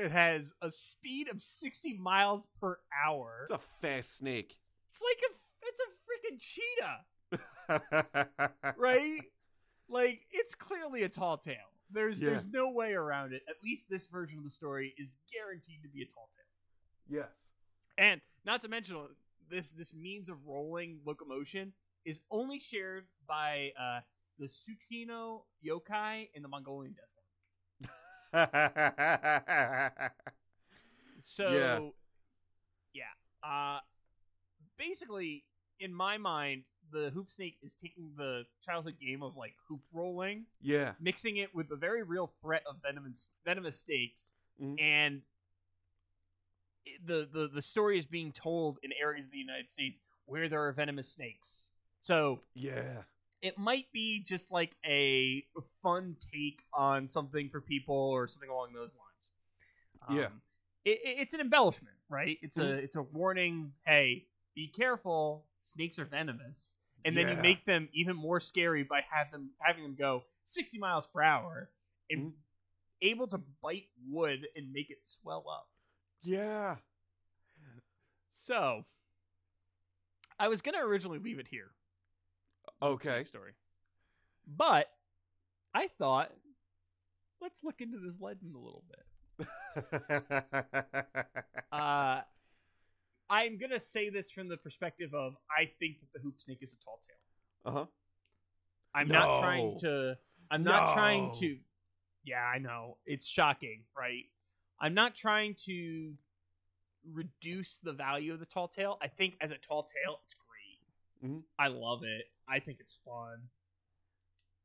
[0.00, 3.48] It has a speed of 60 miles per hour.
[3.50, 4.56] It's a fast snake.
[4.92, 7.04] It's like a it's a freaking cheetah.
[8.76, 9.20] right?
[9.88, 11.56] Like it's clearly a tall tale.
[11.90, 12.30] There's Yeah.
[12.30, 13.42] there's no way around it.
[13.48, 16.44] At least this version of the story is guaranteed to be a tall tale.
[17.20, 17.50] yes.
[17.98, 18.96] And not to mention
[19.48, 21.72] this this means of rolling locomotion
[22.04, 24.00] is only shared by uh,
[24.38, 27.06] the Tsukino yokai and the Mongolian death.
[31.20, 31.94] So
[32.94, 33.02] yeah.
[33.42, 33.80] Uh
[34.78, 35.44] basically
[35.80, 36.62] in my mind
[36.92, 40.92] the hoop snake is taking the childhood game of like hoop rolling, yeah.
[41.00, 44.80] mixing it with the very real threat of venomous venomous snakes Mhm.
[44.80, 45.22] and
[47.06, 50.66] the, the the story is being told in areas of the United States where there
[50.66, 51.68] are venomous snakes.
[52.00, 53.02] So Yeah.
[53.42, 55.44] it might be just like a
[55.82, 60.18] fun take on something for people or something along those lines.
[60.18, 60.26] Yeah.
[60.26, 60.42] Um,
[60.84, 62.38] it, it- it's an embellishment, right?
[62.42, 63.72] It's a it's a warning.
[63.86, 65.44] Hey, be careful.
[65.60, 69.82] Snakes are venomous, and then you make them even more scary by have them having
[69.82, 71.70] them go 60 miles per hour
[72.10, 72.34] and Mhm.
[73.02, 75.68] able to bite wood and make it swell up.
[76.22, 76.76] Yeah.
[78.28, 78.84] So,
[80.38, 81.70] I was gonna originally leave it here.
[82.82, 83.24] Okay.
[83.24, 83.54] Story,
[84.46, 84.94] but
[85.74, 86.32] I thought
[87.40, 89.06] let's look into this legend a little bit.
[91.72, 92.22] Uh,
[93.30, 96.74] I'm gonna say this from the perspective of I think that the hoop snake is
[96.74, 97.72] a tall tale.
[97.72, 97.86] uh huh.
[98.94, 100.18] I'm not trying to.
[100.50, 101.56] I'm not trying to.
[102.24, 104.24] Yeah, I know it's shocking, right?
[104.80, 106.12] I'm not trying to
[107.12, 108.98] reduce the value of the tall tale.
[109.00, 111.30] I think as a tall tale, it's great.
[111.30, 111.42] Mhm.
[111.58, 112.24] I love it.
[112.48, 113.48] I think it's fun.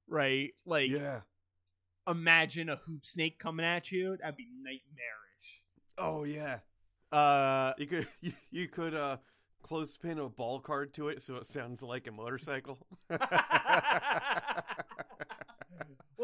[0.08, 0.54] Right?
[0.66, 1.22] Like, Yeah.
[2.08, 4.18] imagine a hoop snake coming at you.
[4.18, 5.64] That'd be nightmarish.
[5.98, 6.60] Oh yeah.
[7.12, 9.18] Uh, You could you, you could uh
[9.64, 12.78] clothespin a ball card to it so it sounds like a motorcycle.
[13.10, 13.20] well,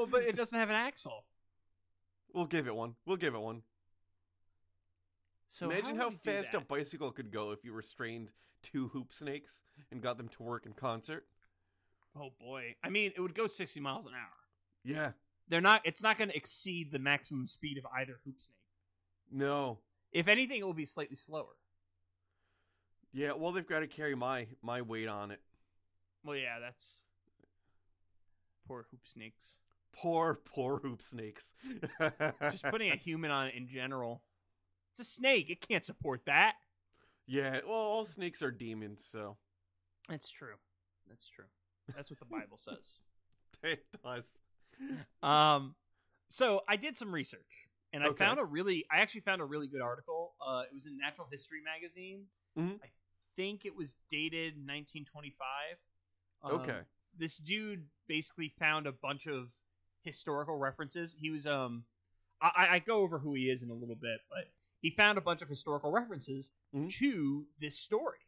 [0.10, 1.26] but it doesn't have an axle.
[2.34, 2.96] we'll give it one.
[3.06, 3.64] We'll give it one.
[5.48, 8.30] So Imagine how, how, would we fast a bicycle could go if you restrained
[8.62, 9.60] two hoop snakes
[9.92, 11.26] and got them to work in concert.
[12.16, 12.76] Oh boy.
[12.84, 14.30] I mean, it would go 60 miles an hour.
[14.84, 15.12] Yeah.
[15.50, 18.56] They're not it's not going to exceed the maximum speed of either hoop snake.
[19.32, 19.80] No.
[20.12, 21.56] If anything, it will be slightly slower.
[23.14, 25.40] Yeah, well they've got to carry my my weight on it.
[26.24, 27.02] Well, yeah, that's
[28.68, 29.58] poor hoop snakes.
[29.94, 31.54] Poor poor hoop snakes.
[32.52, 34.22] Just putting a human on it in general.
[34.94, 35.50] It's a snake.
[35.50, 36.56] It can't support that.
[37.28, 39.38] Yeah, well all snakes are demons, so
[40.10, 40.56] That's true.
[41.08, 41.46] That's true.
[41.96, 43.00] That's what the Bible says.
[43.64, 44.24] it does.
[45.22, 45.76] Um,
[46.30, 47.61] so I did some research,
[47.94, 48.24] and I Okay.
[48.26, 50.36] found a really, I actually found a really good article.
[50.46, 52.28] Uh, it was in Natural History magazine.
[52.58, 52.82] Mhm.
[52.82, 52.90] I
[53.36, 55.78] think it was dated 1925.
[56.44, 56.82] Um, Okay.
[57.18, 59.52] This dude basically found a bunch of
[60.04, 61.14] historical references.
[61.14, 61.86] He was um,
[62.42, 64.50] I, I- go over who he is in a little bit, but
[64.82, 66.90] he found a bunch of historical references Mhm.
[66.98, 68.20] to this story.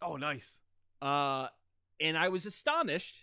[0.00, 0.56] Oh, nice.
[1.02, 1.48] Uh,
[2.00, 3.16] and I was astonished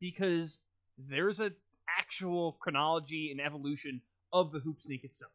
[0.00, 0.58] because
[0.98, 1.54] there's a
[1.88, 5.32] actual chronology and evolution of the hoop snake itself.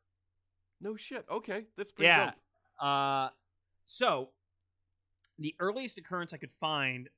[0.81, 1.25] No shit.
[1.29, 2.31] Okay, that's pretty yeah.
[2.31, 2.85] dope.
[2.85, 3.29] Uh,
[3.85, 4.29] so
[5.39, 7.09] the earliest occurrence I could find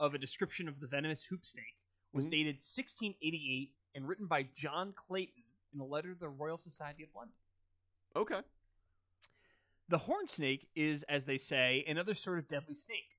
[0.00, 1.76] of a description of the venomous hoop snake
[2.12, 2.30] was Mhm.
[2.30, 5.42] dated 1688 and written by John Clayton
[5.74, 7.34] in a letter to the Royal Society of London.
[8.16, 8.42] Okay.
[9.88, 13.16] The horn snake is, as they say, another sort of deadly snake.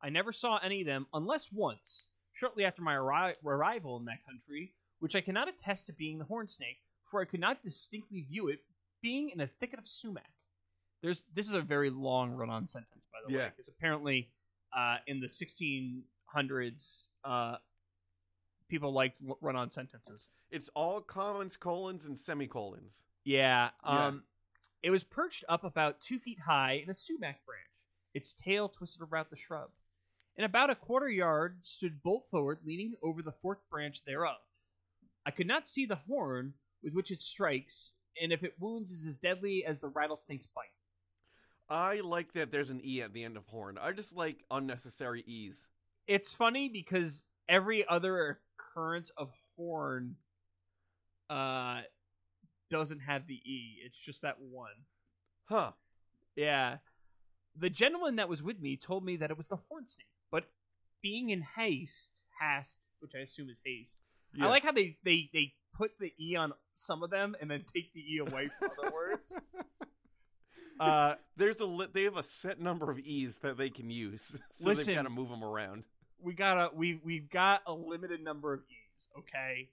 [0.00, 4.24] I never saw any of them unless once, shortly after my arri- arrival in that
[4.24, 6.82] country, which I cannot attest to being the horn snake,
[7.16, 8.58] for I could not distinctly view it
[9.00, 10.28] being in a thicket of sumac.
[11.02, 14.28] There's this is a very long run-on sentence, by the way, because apparently
[14.76, 17.56] uh, in the 1600s, uh,
[18.68, 20.28] people liked l- run-on sentences.
[20.50, 23.02] It's all commas, colons, and semicolons.
[23.24, 23.70] Yeah.
[23.84, 24.06] Yeah.
[24.08, 24.24] Um,
[24.82, 27.64] It was perched up about two feet high in a sumac branch,
[28.12, 29.70] its tail twisted about the shrub.
[30.36, 34.36] In about a quarter yard stood bolt forward, leaning over the forked branch thereof.
[35.24, 39.06] I could not see the horn with which it strikes, and if it wounds is
[39.06, 40.66] as deadly as the rattlesnake's bite.
[41.68, 43.76] I like that there's an E at the end of horn.
[43.80, 45.66] I just like unnecessary E's.
[46.06, 50.16] It's funny because every other occurrence of horn
[51.28, 51.80] uh
[52.70, 53.78] doesn't have the E.
[53.84, 54.70] It's just that one.
[55.46, 55.72] Huh.
[56.36, 56.76] Yeah.
[57.58, 60.44] The gentleman that was with me told me that it was the horn snake, but
[61.02, 63.98] being in haste, hast, which I assume is haste.
[64.34, 64.46] Yeah.
[64.46, 67.64] I like how they, they they put the e on some of them and then
[67.74, 69.38] take the e away from other words.
[70.78, 74.36] Uh, There's a li- they have a set number of E's that they can use,
[74.52, 74.84] so Listen.
[74.84, 75.84] they've got to move them around.
[76.20, 79.08] we gotta we we've got a limited number of e's.
[79.18, 79.70] Okay,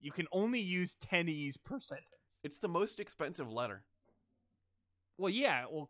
[0.00, 2.06] you can only use ten e's per sentence.
[2.44, 3.82] It's the most expensive letter.
[5.18, 5.88] well, yeah, well,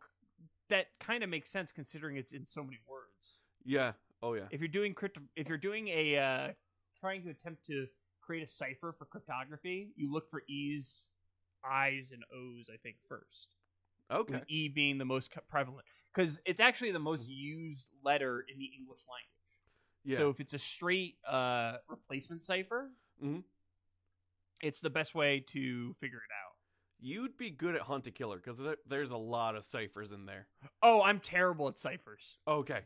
[0.69, 3.37] that kind of makes sense considering it's in so many words.
[3.65, 3.91] Yeah.
[4.23, 4.45] Oh yeah.
[4.49, 6.47] if you're doing crypto, if you're doing a uh,
[6.99, 7.85] trying to attempt to
[8.27, 11.09] create a cipher for cryptography, you look for E's,
[11.63, 12.69] I's, and O's.
[12.71, 13.55] I think first,
[14.11, 14.33] Okay.
[14.33, 18.65] with E being the most prevalent because it's actually the most used letter in the
[18.65, 19.61] English language.
[20.03, 20.17] Yeah.
[20.17, 22.91] So if it's a straight uh, replacement cipher,
[23.23, 23.43] Mhm.
[24.61, 26.56] it's the best way to figure it out.
[26.99, 30.25] You'd be good at Hunt a Killer because there, there's a lot of ciphers in
[30.25, 30.47] there.
[30.81, 32.37] Oh, I'm terrible at ciphers.
[32.47, 32.81] Okay.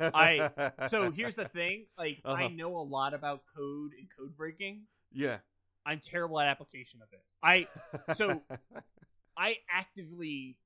[0.00, 2.48] I- So here's the thing: like I Uh-huh.
[2.54, 4.82] know a lot about code and code breaking.
[5.12, 5.38] Yeah.
[5.86, 7.22] I'm terrible at application of it.
[7.42, 7.66] I
[8.14, 8.42] So-
[9.36, 10.56] I actively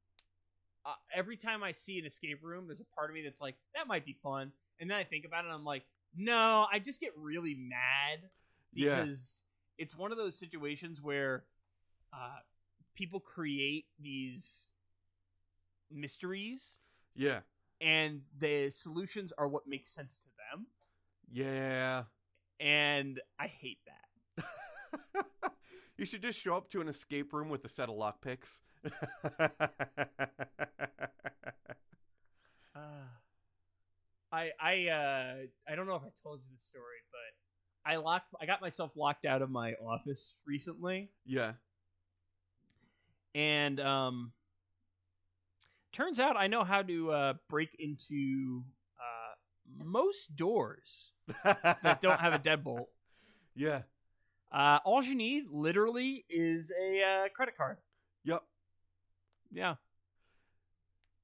[0.85, 3.57] uh, every time I see an escape room, there's a part of me that's like,
[3.75, 5.85] that might be fun, and then I think about it, and I'm like,
[6.17, 8.21] no, I just get really mad
[8.73, 9.01] Yeah.
[9.01, 9.43] because
[9.77, 11.45] it's one of those situations where
[12.13, 12.37] uh,
[12.99, 14.73] people create these
[15.91, 16.81] mysteries
[17.15, 17.41] Yeah.
[17.81, 20.67] and the solutions are what makes sense to them,
[21.31, 22.05] Yeah.
[22.59, 24.45] and I hate that.
[25.97, 28.59] you should just show up to an escape room with a set of lockpicks.
[32.75, 33.09] Uh,
[34.31, 35.35] I I uh
[35.69, 38.93] I don't know if I told you the story, but I locked I got myself
[38.95, 41.55] locked out of my office recently, yeah.
[43.35, 44.33] And um
[45.93, 48.63] turns out I know how to uh break into
[48.99, 51.13] uh most doors
[51.45, 52.87] that don't have a deadbolt.
[53.57, 53.83] Yeah.
[54.53, 57.79] Uh all you need literally is a uh, credit card.
[58.25, 58.43] Yep.
[59.51, 59.75] Yeah.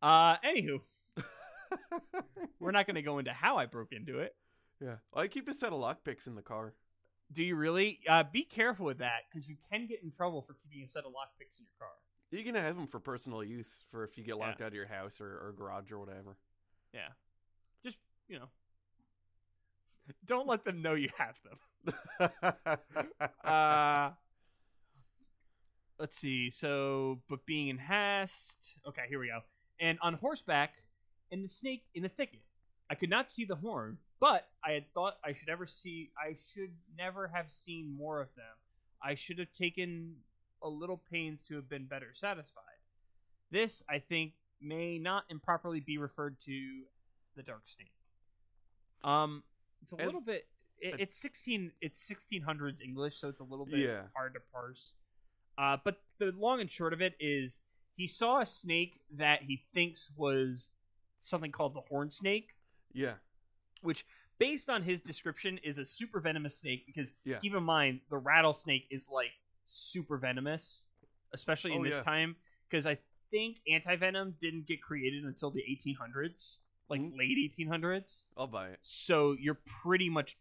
[0.02, 0.80] Uh anywho,
[2.58, 4.34] we're not going to go into how I broke into it.
[4.82, 4.96] yeah.
[5.14, 6.74] I keep a set of lockpicks in the car.
[7.34, 8.00] Do you really?
[8.08, 11.04] Uh, be careful with that because you can get in trouble for keeping a set
[11.04, 11.88] of lockpicks in your car.
[12.30, 14.46] You can have them for personal use for if you get Yeah.
[14.46, 16.36] locked out of your house or, or garage or whatever.
[16.92, 17.08] Yeah.
[17.84, 18.48] Just, you know.
[20.26, 21.58] Don't let them know you have them.
[23.44, 24.10] Uh,
[25.98, 26.50] let's see.
[26.50, 28.56] So, but being in hast.
[28.86, 29.40] Okay, here we go.
[29.80, 30.74] And on horseback,
[31.30, 32.40] in the snake in the thicket.
[32.94, 36.12] I could not see the horn, but I had thought I should ever see.
[36.16, 38.44] I should never have seen more of them.
[39.02, 40.14] I should have taken
[40.62, 42.62] a little pains to have been better satisfied.
[43.50, 46.82] This, I think, may not improperly be referred to
[47.34, 47.90] the dark snake.
[49.02, 49.42] Um,
[49.82, 50.46] it's a As- little bit.
[50.78, 51.72] It, it's sixteen.
[51.80, 54.02] It's sixteen hundreds English, so it's a little bit Yeah.
[54.14, 54.92] hard to parse.
[55.58, 57.60] Uh, but the long and short of it is,
[57.96, 60.68] he saw a snake that he thinks was
[61.18, 62.53] something called the horn snake,
[62.94, 63.14] yeah.
[63.82, 64.06] which,
[64.38, 66.86] based on his description, is a super venomous snake.
[66.86, 67.38] Because Yeah.
[67.40, 69.30] keep in mind, the rattlesnake is like
[69.66, 70.86] super venomous,
[71.32, 72.02] especially in Oh, this yeah.
[72.02, 72.36] time.
[72.70, 72.98] Because I
[73.30, 77.16] think anti-venom didn't get created until the 1800s, like Mhm.
[77.18, 78.24] late 1800s.
[78.36, 78.80] I'll buy it.
[78.82, 80.38] So you're pretty much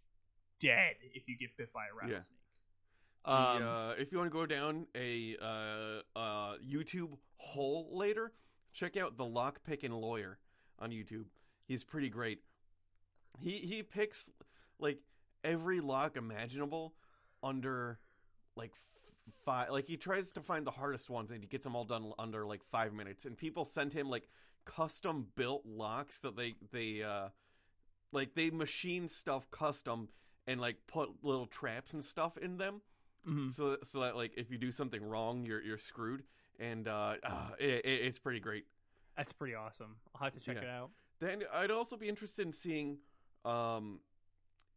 [0.60, 2.39] dead if you get bit by a rattlesnake.
[3.26, 8.34] The, Um, uh, if you want to go down a uh, uh, YouTube hole later,
[8.74, 10.39] check out the Lockpickin' Lawyer
[10.80, 11.26] on YouTube.
[11.74, 12.40] He's pretty great.
[13.40, 14.30] He he picks
[14.80, 15.00] like
[15.44, 16.94] every lock imaginable
[17.42, 17.98] under
[18.56, 18.74] like
[19.44, 19.72] five.
[19.72, 22.46] Like he tries to find the hardest ones, and he gets them all done under
[22.46, 23.26] like five minutes.
[23.26, 24.30] And people send him like
[24.66, 27.30] custom built locks that they they uh
[28.12, 30.10] like they machine stuff custom
[30.46, 32.82] and like put little traps and stuff in them
[33.28, 33.52] mhm.
[33.52, 36.24] so so that like if you do something wrong you're you're screwed
[36.60, 38.66] and uh, uh it, it's pretty great
[39.18, 39.96] That's pretty awesome.
[40.16, 40.64] I'll have to check Yeah.
[40.64, 40.92] it out.
[41.24, 42.98] Then i'd also be interested in seeing
[43.46, 44.00] um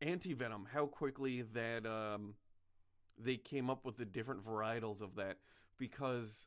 [0.03, 2.35] anti-venom how quickly that um
[3.19, 5.39] they came up with the different varietals of that
[5.79, 6.47] because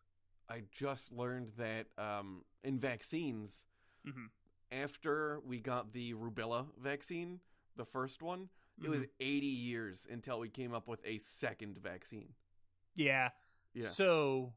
[0.49, 3.65] i just learned that um in vaccines
[4.07, 4.29] Mhm.
[4.71, 7.39] after we got the rubella vaccine
[7.75, 8.49] the first one
[8.83, 9.09] it was Mhm.
[9.19, 12.33] 80 years until we came up with a second vaccine
[12.95, 13.29] Yeah.
[13.73, 14.53] yeah So,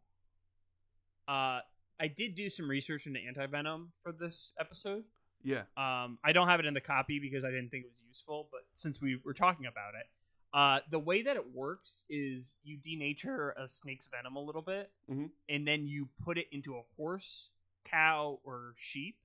[1.28, 1.60] uh,
[2.00, 5.04] I did do some research into anti venom for this episode.
[5.42, 8.00] Yeah Um, I don't have it in the copy because I didn't think it was
[8.06, 10.06] useful, but since we were talking about it,
[10.54, 14.90] uh, the way that it works is you denature a snake's venom a little bit,
[15.08, 15.30] Mhm.
[15.48, 17.50] and then you put it into a horse,
[17.84, 19.18] cow, or sheep,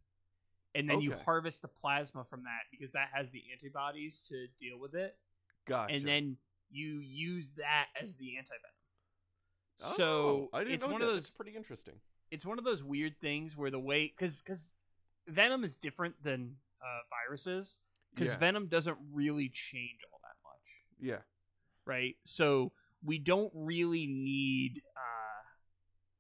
[0.76, 4.78] and then you harvest the plasma from that because that has the antibodies to deal
[4.80, 5.18] with it,
[5.66, 5.94] Gotcha.
[5.94, 6.38] and then
[6.70, 8.72] you use that as the anti venom.
[9.82, 11.08] Oh, so I didn't it's know one that.
[11.08, 12.00] of those That's pretty interesting.
[12.32, 14.74] it's one of those weird things where the way because because
[15.28, 17.78] venom is different than uh, viruses
[18.14, 18.38] because Yeah.
[18.38, 20.64] venom doesn't really change all that much
[21.00, 21.22] Yeah.
[21.86, 22.72] right so
[23.04, 25.44] we don't really need uh,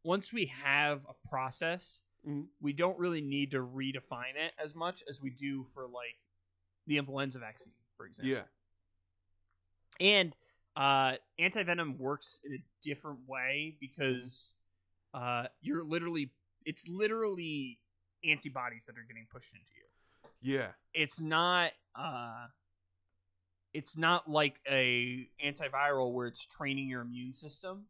[0.04, 2.48] once we have a process Mhm.
[2.60, 6.20] we don't really need to redefine it as much as we do for like
[6.88, 8.43] the influenza vaccine for example Yeah.
[10.00, 10.36] and
[10.76, 14.54] uh, anti-venom works in a different way because
[15.13, 16.32] uh, you're literally
[16.65, 17.80] it's literally
[18.24, 20.68] antibodies that are getting pushed into you Yeah.
[20.94, 22.48] it's not uh,
[23.74, 27.86] it's not like a antiviral where it's training your immune system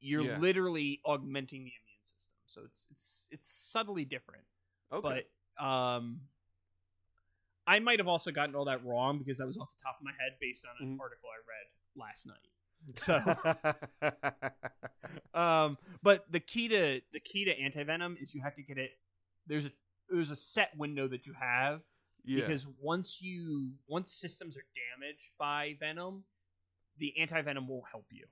[0.00, 0.38] you're Yeah.
[0.38, 4.44] literally augmenting the immune system so it's it's it's subtly different
[4.92, 5.24] Okay.
[5.58, 6.20] but um
[7.66, 10.04] I might have also gotten all that wrong because that was off the top of
[10.04, 11.00] my head based on an Mhm.
[11.00, 12.48] article I read last night.
[15.34, 18.76] So, um, but the key to the key to antivenom is you have to get
[18.76, 18.90] it.
[19.46, 19.72] There's a
[20.08, 21.80] there's a set window that you have
[22.24, 22.40] yeah.
[22.40, 24.64] because once you once systems are
[25.00, 26.24] damaged by venom,
[26.98, 28.26] the anti venom won't help you.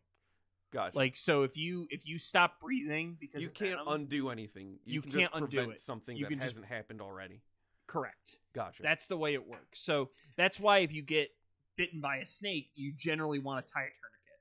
[0.72, 0.96] Gotcha.
[0.96, 4.78] Like so, if you if you stop breathing because you can't venom, undo anything.
[4.84, 5.80] You, You can can't just undo it.
[5.80, 7.42] something You that hasn't happened already.
[7.86, 8.36] correct.
[8.54, 8.82] Gotcha.
[8.82, 9.80] That's the way it works.
[9.82, 11.30] So that's why if you get
[11.76, 14.40] bitten by a snake, you generally want to tie a tourniquet.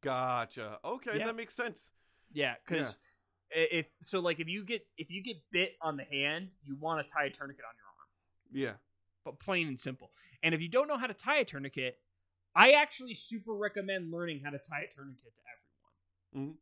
[0.00, 0.78] gotcha.
[0.84, 1.26] Okay, Yeah.
[1.26, 1.90] that makes sense.
[2.32, 2.96] Yeah, because
[3.54, 7.06] if so, like if you get if you get bit on the hand, you want
[7.06, 8.08] to tie a tourniquet on your arm.
[8.52, 8.72] Yeah.
[9.24, 10.10] But plain and simple.
[10.42, 11.96] And if you don't know how to tie a tourniquet,
[12.54, 16.50] I actually super recommend learning how to tie a tourniquet to everyone.
[16.52, 16.56] Mhm.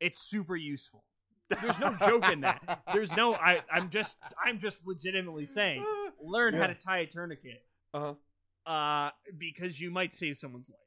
[0.00, 1.04] It's super useful.
[1.48, 2.82] There's no joke in that.
[2.92, 5.84] There's no I I'm just I'm just legitimately saying
[6.22, 7.62] learn how to tie a tourniquet.
[7.92, 8.14] Uh
[8.66, 8.70] huh.
[8.70, 10.78] Uh because you might save someone's life.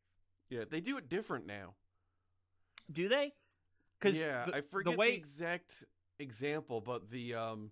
[0.50, 1.74] Yeah, they do it different now.
[2.92, 3.34] Do they?
[4.04, 5.84] Cuz yeah, the, I forget the way the exact
[6.20, 7.72] example, but the um,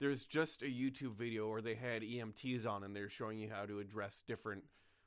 [0.00, 3.66] there's just a YouTube video where they had EMTs on and they're showing you how
[3.66, 4.64] to address different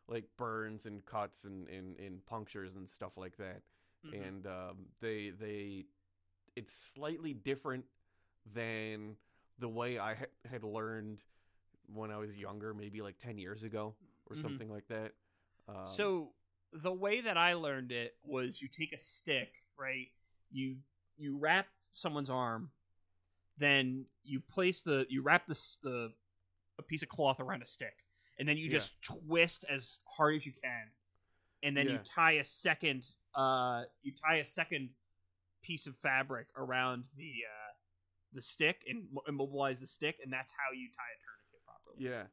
[0.08, 3.62] like burns and cuts and, and, and punctures and stuff like that.
[4.06, 4.14] Mhm.
[4.14, 5.86] And um, they they
[6.56, 7.86] it's slightly different
[8.54, 9.16] than
[9.60, 11.20] the way I ha- had learned
[11.94, 13.96] when I was younger, maybe like ten years ago
[14.30, 14.42] or Mhm.
[14.42, 15.14] something like that.
[15.68, 16.34] Um, So
[16.74, 20.08] the way that I learned it was you take a stick, right?
[20.52, 20.78] You
[21.18, 22.70] you wrap someone's arm,
[23.58, 26.12] then you place the you wrap the the
[26.80, 27.96] a piece of cloth around a stick,
[28.40, 28.80] and then you Yeah.
[28.80, 30.92] just twist as hard as you can,
[31.64, 33.04] and then you tie a second
[33.36, 34.90] uh you tie a second
[35.64, 37.74] piece of fabric around the uh
[38.34, 42.00] the stick and immobilize the stick, and that's how you tie a tourniquet properly.
[42.00, 42.24] Yeah,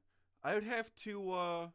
[0.43, 1.69] I would have to uh,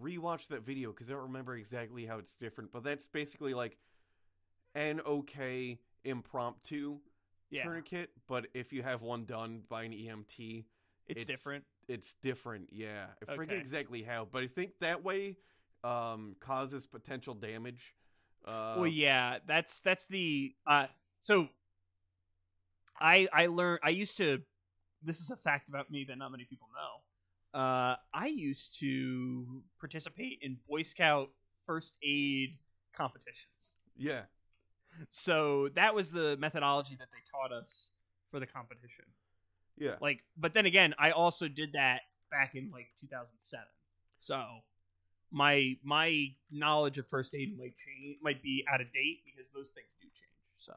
[0.00, 2.72] rewatch that video because I don't remember exactly how it's different.
[2.72, 3.78] But that's basically like
[4.74, 6.98] an okay impromptu
[7.50, 8.10] Yeah, tourniquet.
[8.28, 10.64] But if you have one done by an EMT,
[11.08, 11.64] it's, it's- different.
[11.88, 12.68] it's different.
[12.70, 15.36] Yeah, I forget exactly how, but I think that way
[15.84, 17.94] um, causes potential damage.
[18.46, 20.86] Uh, well yeah that's that's the uh
[21.20, 21.46] so
[22.98, 24.40] i i learned i used to
[25.02, 29.62] this is a fact about me that not many people know uh i used to
[29.78, 31.28] participate in boy scout
[31.66, 32.56] first aid
[32.96, 34.22] competitions yeah,
[35.10, 37.90] so that was the methodology that they taught us
[38.30, 39.04] for the competition
[39.78, 43.64] yeah, like but then again i also did that back in like 2007
[44.18, 44.44] so
[45.30, 49.70] my my knowledge of first aid might change might be out of date because those
[49.70, 50.74] things do change so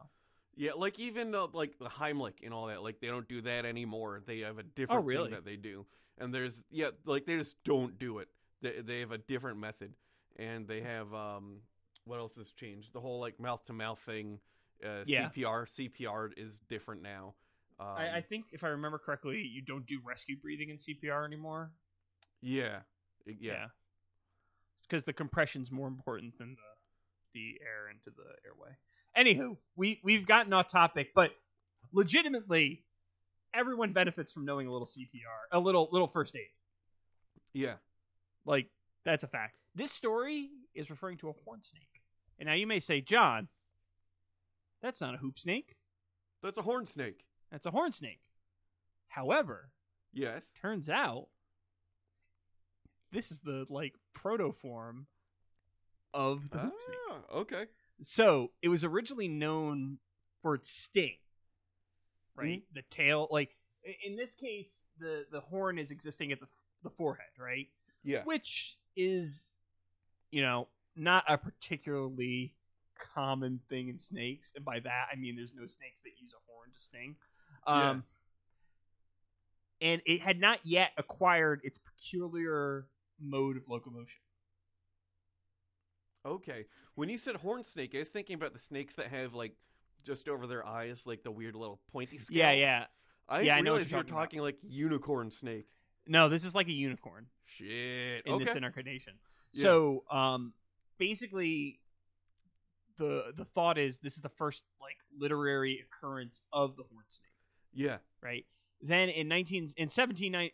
[0.56, 0.72] yeah.
[0.76, 4.22] Like even uh, like the Heimlich and all that, like they don't do that anymore.
[4.26, 5.26] They have a different Oh, really?
[5.30, 5.86] thing that they do,
[6.20, 8.28] and there's yeah, like they just don't do it.
[8.62, 9.94] They they have a different method,
[10.38, 11.58] and they have um
[12.06, 12.94] what else has changed?
[12.94, 14.40] The whole like mouth to mouth thing.
[14.84, 15.30] Uh, Yeah.
[15.30, 17.36] CPR CPR is different now.
[17.80, 21.26] Um, I, I think if i remember correctly you don't do rescue breathing in cpr
[21.26, 21.72] anymore
[22.40, 22.82] yeah
[23.26, 23.66] yeah
[24.84, 28.78] because the compression's more important than the the air into the airway
[29.18, 31.32] anywho we we've gotten off topic but
[31.94, 32.84] legitimately
[33.56, 36.48] everyone benefits from knowing a little cpr a little little first aid
[37.54, 37.74] yeah
[38.46, 38.70] Like
[39.06, 39.64] that's a fact.
[39.76, 42.02] This story is referring to a horn snake.
[42.40, 43.48] And now you may say, John,
[44.82, 45.76] that's not a hoop snake.
[46.42, 47.24] that's a horn snake.
[47.52, 48.20] That's a horn snake.
[49.08, 49.70] However,
[50.14, 50.46] Yes.
[50.62, 51.28] turns out
[53.12, 55.06] this is the like proto form
[56.14, 56.98] of the hoop snake.
[57.10, 57.66] Ah, okay.
[58.02, 59.98] So it was originally known
[60.42, 61.18] for its sting,
[62.36, 62.60] right?
[62.60, 62.76] Mm-hmm.
[62.76, 63.56] The tail, like
[64.04, 66.48] in this case, the the horn is existing at the
[66.84, 67.68] the forehead, right?
[68.04, 68.24] Yeah.
[68.26, 69.56] which is
[70.32, 72.54] you know not a particularly
[73.14, 76.42] common thing in snakes and by that i mean there's no snakes that use a
[76.52, 77.16] horn to sting
[77.68, 77.90] Yeah.
[77.92, 78.04] um
[79.82, 82.86] and it had not yet acquired its peculiar
[83.20, 84.22] mode of locomotion
[86.26, 86.66] Okay.
[86.96, 89.56] When you said horn snake, I was thinking about the snakes that have like
[90.06, 92.38] just over their eyes, like the weird little pointy scales.
[92.38, 92.86] yeah yeah
[93.28, 94.22] I Yeah, I didn't know you you're were talking about.
[94.22, 95.68] talking like unicorn snake.
[96.08, 98.26] No this is like a unicorn Shit.
[98.26, 98.46] in okay.
[98.46, 99.14] this incarnation
[99.54, 99.64] Yeah.
[99.64, 100.54] so um
[100.98, 101.80] basically
[102.98, 107.30] the the thought is this is the first like literary occurrence of the horn snake
[107.74, 107.98] yeah.
[108.22, 108.46] right?
[108.82, 110.50] Then in 19 in 17, eh,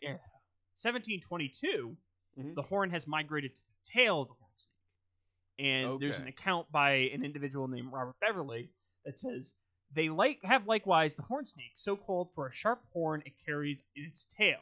[0.76, 1.96] 1722,
[2.38, 2.54] Mhm.
[2.54, 6.70] the horn has migrated to the tail of the horn snake, and there's an account
[6.70, 8.70] by an individual named Robert Beverley
[9.04, 9.52] that says
[9.92, 13.82] they like have likewise the horn snake, so called for a sharp horn it carries
[13.96, 14.60] in its tail,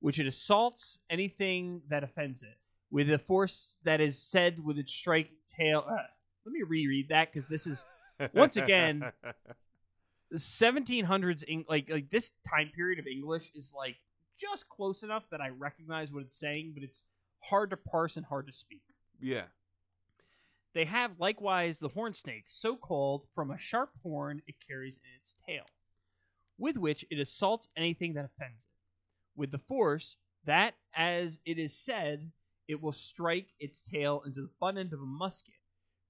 [0.00, 2.56] which it assaults anything that offends it
[2.90, 5.84] with a force that is said with its strike tail.
[5.88, 5.96] Uh,
[6.46, 7.84] let me reread that because this is
[8.32, 9.12] Once again-
[10.30, 13.96] the 1700s Eng- like like this time period of english is like
[14.38, 17.04] just close enough that i recognize what it's saying but it's
[17.40, 18.82] hard to parse and hard to speak
[19.20, 19.44] yeah.
[20.74, 25.10] They have likewise the horn snake, so called from a sharp horn it carries in
[25.18, 25.64] its tail,
[26.58, 28.70] with which it assaults anything that offends it,
[29.38, 32.30] with the force that, as it is said,
[32.68, 35.54] it will strike its tail into the butt end of a musket,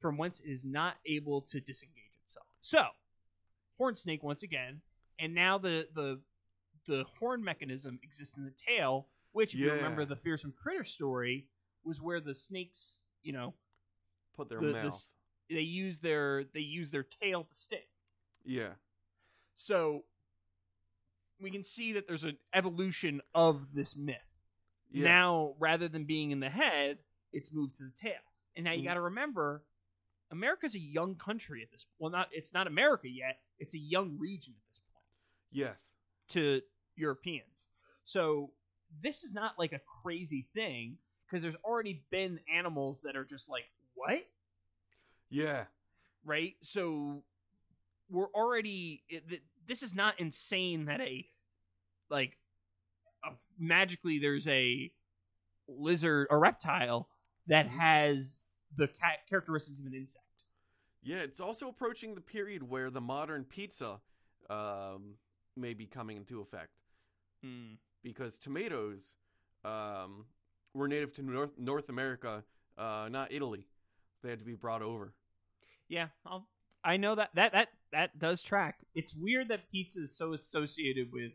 [0.01, 2.47] from whence it is not able to disengage itself.
[2.61, 2.85] So,
[3.77, 4.81] horn snake once again,
[5.21, 6.21] and now the the
[6.87, 11.47] the horn mechanism exists in the tail, which if you remember the fearsome critter story
[11.85, 13.55] was where the snakes, you know,
[14.37, 14.87] Put their the- the mouth.
[14.95, 15.09] s-
[15.51, 17.89] they use their they use their tail to stick.
[18.45, 18.75] yeah.
[19.57, 20.05] So
[21.41, 24.17] we can see that there's an evolution of this myth.
[24.91, 25.05] Yeah.
[25.05, 26.99] Now, rather than being in the head,
[27.33, 28.21] it's moved to the tail.
[28.57, 28.87] And now you Mhm.
[28.87, 29.63] got to remember,
[30.31, 31.87] America's a young country at this.
[31.99, 33.41] Well, not it's not America yet.
[33.59, 35.05] It's a young region at this point
[35.51, 35.93] yes.
[36.29, 36.63] to
[36.97, 37.67] Europeans.
[38.05, 38.53] So
[39.03, 43.49] this is not like a crazy thing because there's already been animals that are just
[43.49, 44.27] like what
[45.31, 45.67] Yeah.
[46.25, 46.57] right?
[46.63, 47.23] So
[48.09, 49.05] we're already
[49.69, 51.27] this is not insane that a
[52.11, 52.37] like
[53.25, 54.91] a, magically there's a
[55.69, 57.09] lizard or reptile
[57.47, 58.39] that has
[58.77, 58.89] the
[59.29, 60.25] characteristics of an insect.
[61.03, 64.01] Yeah, it's also approaching the period where the modern pizza
[64.51, 65.15] um,
[65.57, 66.73] may be coming into effect
[68.03, 69.15] because tomatoes
[69.65, 70.25] um,
[70.75, 72.43] were native to North North America,
[72.77, 73.67] uh, not Italy.
[74.23, 75.13] They had to be brought over.
[75.89, 76.49] Yeah, I'll,
[76.85, 78.77] I know that that that that does track.
[78.95, 81.33] It's weird that pizza is so associated with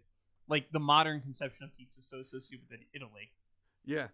[0.48, 3.32] like the modern conception of pizza is so associated with Italy.
[3.86, 4.08] Yeah,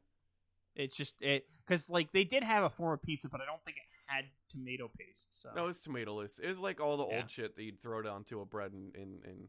[0.76, 3.64] It's just it because like they did have a form of pizza, but I don't
[3.66, 5.28] think it had tomato paste.
[5.32, 6.40] So no, it's tomatoless.
[6.42, 7.18] It's like all the Yeah.
[7.18, 9.48] old shit that you'd throw down to a bread and, and, and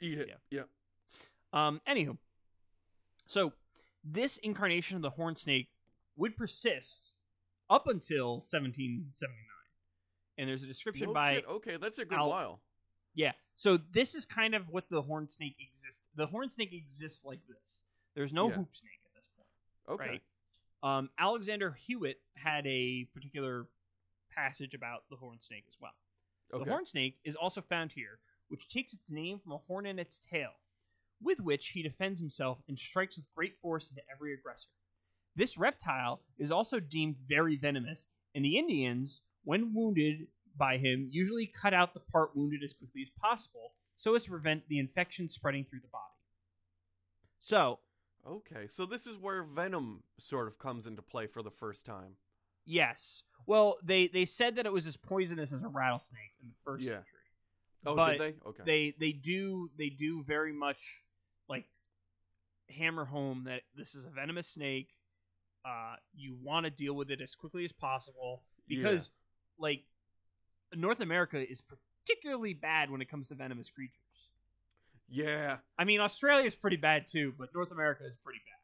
[0.00, 0.28] eat it.
[0.50, 0.62] Yeah.
[1.52, 1.66] yeah.
[1.68, 2.16] Um, anywho,
[3.26, 3.52] so
[4.04, 5.68] this incarnation of the horn snake
[6.16, 7.12] would persist
[7.70, 9.30] up until 1779,
[10.38, 11.44] and there's a description No by shit.
[11.48, 12.60] Okay, that's a good Al- while.
[13.14, 13.32] yeah.
[13.54, 16.00] So this is kind of what the horn snake exists.
[16.16, 17.82] The horn snake exists like this.
[18.14, 18.54] There's no Yeah.
[18.56, 19.48] hoop snake at this point.
[20.00, 20.08] Okay.
[20.10, 20.98] Right.
[20.98, 23.66] Um, Alexander Hewatt had a particular
[24.34, 25.92] passage about the horn snake as well.
[26.52, 26.64] Okay.
[26.64, 28.18] The horn snake is also found here,
[28.48, 30.50] which takes its name from a horn in its tail,
[31.20, 34.68] with which he defends himself and strikes with great force into every aggressor.
[35.36, 40.26] This reptile is also deemed very venomous, and the Indians, when wounded
[40.56, 44.30] by him, usually cut out the part wounded as quickly as possible so as to
[44.30, 46.02] prevent the infection spreading through the body.
[47.40, 47.78] So,
[48.24, 52.14] Okay, so this is where venom sort of comes into play for the first time.
[52.64, 53.22] yes.
[53.44, 56.84] Well, they, they said that it was as poisonous as a rattlesnake in the first
[56.84, 56.92] Yeah.
[56.98, 57.18] century.
[57.84, 58.48] Oh, But did they?
[58.48, 58.62] Okay.
[58.64, 61.02] they they do they do very much
[61.48, 61.64] like
[62.70, 64.90] hammer home that this is a venomous snake.
[65.64, 69.10] Uh, you want to deal with it as quickly as possible because
[69.58, 69.84] like
[70.74, 73.98] North America is particularly bad when it comes to venomous creatures.
[75.08, 75.58] yeah.
[75.78, 78.58] I mean Australia is pretty bad too, but North America is pretty bad.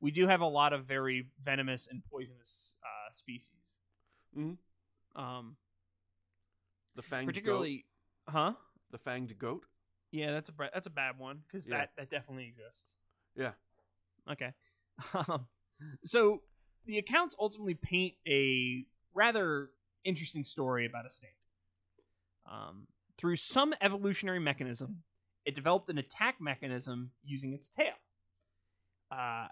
[0.00, 3.78] We do have a lot of very venomous and poisonous uh, species.
[4.36, 4.56] Mhm.
[5.16, 5.56] Um,
[6.94, 7.66] The fanged Goat
[8.28, 8.54] huh?
[8.90, 9.64] The fanged goat.
[10.10, 11.78] Yeah, that's a that's a bad one because Yeah.
[11.78, 12.94] that that definitely exists.
[13.34, 13.52] Yeah.
[14.30, 14.52] Okay.
[15.14, 15.46] Um,
[16.04, 16.42] so
[16.86, 19.70] the accounts ultimately paint a rather
[20.04, 21.36] interesting story about a snake.
[22.50, 22.86] Um,
[23.18, 25.02] through some evolutionary mechanism,
[25.44, 27.94] it developed an attack mechanism using its tail.
[29.10, 29.48] Uh,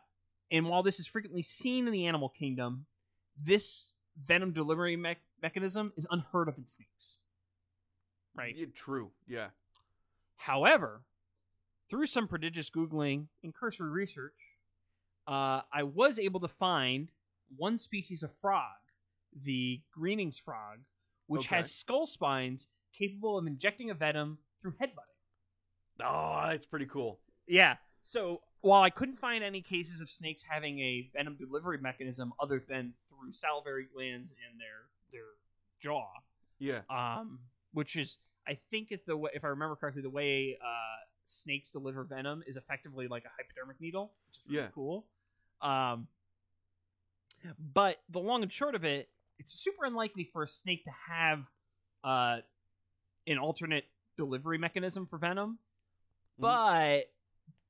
[0.50, 2.86] and while this is frequently seen in the animal kingdom,
[3.44, 3.90] this
[4.22, 7.16] venom delivery mech mechanism is unheard of in snakes.
[8.34, 8.54] Right.
[8.56, 9.10] Yeah, true.
[9.26, 9.48] Yeah.
[10.36, 11.02] However,
[11.90, 14.34] through some prodigious Googling and cursory research,
[15.26, 17.08] uh, I was able to find
[17.56, 18.76] one species of frog,
[19.44, 20.78] the Greening's frog,
[21.26, 21.56] which Okay.
[21.56, 22.66] has skull spines
[22.96, 25.16] capable of injecting a venom through headbutting.
[26.02, 27.20] Oh, that's pretty cool.
[27.46, 27.76] Yeah.
[28.02, 32.62] So while I couldn't find any cases of snakes having a venom delivery mechanism other
[32.68, 35.28] than through salivary glands and their their
[35.80, 36.06] jaw,
[36.58, 36.82] Yeah.
[36.90, 37.38] um,
[37.72, 41.70] which is I think is the way, if I remember correctly, the way uh, snakes
[41.70, 44.68] deliver venom is effectively like a hypodermic needle, which is really Yeah.
[44.74, 45.06] cool.
[45.60, 46.06] Um,
[47.58, 49.08] but the long and short of it,
[49.38, 51.40] it's super unlikely for a snake to have
[52.04, 52.38] uh,
[53.26, 53.84] an alternate
[54.16, 55.58] delivery mechanism for venom.
[56.38, 57.10] But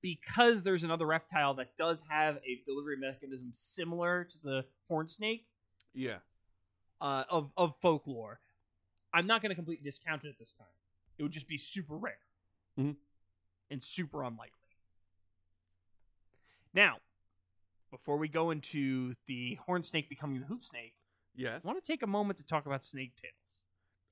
[0.03, 5.47] because there's another reptile that does have a delivery mechanism similar to the horn snake,
[5.95, 6.19] Yeah.
[7.01, 8.41] uh, of of folklore.
[9.13, 10.67] I'm not going to completely discount it at this time.
[11.19, 12.19] It would just be super rare
[12.79, 12.97] Mhm.
[13.71, 14.53] and super unlikely.
[16.75, 16.99] Now,
[17.91, 20.95] before we go into the horn snake becoming the hoop snake,
[21.37, 21.61] Yes.
[21.63, 23.65] I want to take a moment to talk about snake tails.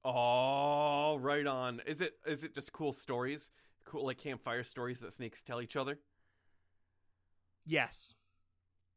[0.05, 1.81] Oh, right on.
[1.87, 3.51] Is it is it just cool stories?
[3.85, 5.99] Cool like campfire stories that snakes tell each other?
[7.66, 8.12] Yes,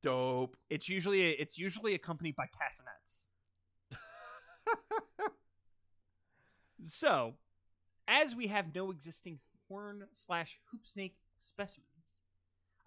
[0.04, 0.58] Dope.
[0.70, 3.28] it's usually it's usually accompanied by castanets.
[6.84, 7.34] So,
[8.08, 12.20] as we have no existing horn slash hoop snake specimens,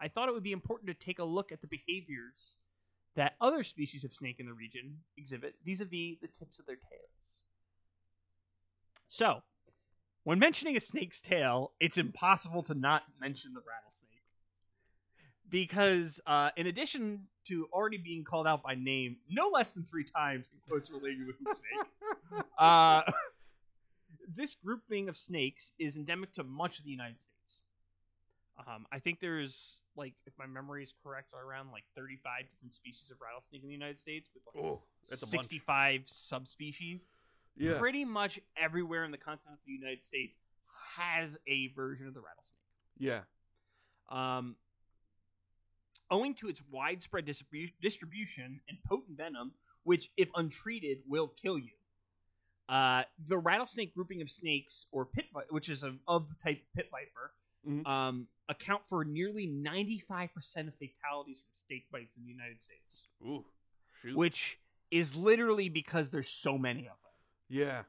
[0.00, 2.56] I thought it would be important to take a look at the behaviors
[3.16, 7.40] that other species of snake in the region exhibit vis-a-vis the tips of their tails.
[9.08, 9.42] So,
[10.24, 14.08] when mentioning a snake's tail, it's impossible to not mention the rattlesnake.
[15.48, 20.04] Because, uh, in addition to already being called out by name no less than three
[20.04, 23.02] times in quotes relating to the hoop snake, uh,
[24.36, 27.39] this grouping of snakes is endemic to much of the United States.
[28.66, 33.10] Um, I think there's like, if my memory is correct, around like 35 different species
[33.10, 37.06] of rattlesnake in the United States with like Oh, that's a 65 subspecies.
[37.56, 37.78] Yeah.
[37.78, 40.36] Pretty much everywhere in the continent of the United States
[40.96, 42.56] has a version of the rattlesnake.
[42.98, 43.20] Yeah.
[44.08, 44.56] Um,
[46.10, 49.52] owing to its widespread distribu- distribution and potent venom,
[49.84, 51.70] which, if untreated, will kill you.
[52.68, 56.60] Uh, the rattlesnake grouping of snakes, or pit, vi- which is a, of the type
[56.74, 57.32] pit viper,
[57.66, 57.86] Mhm.
[57.86, 63.44] um, account for nearly 95% of fatalities from snake bites in the United States, Ooh.
[64.02, 64.16] Shoot.
[64.16, 64.58] which
[64.90, 67.12] is literally because there's so many of them.
[67.48, 67.84] yeah.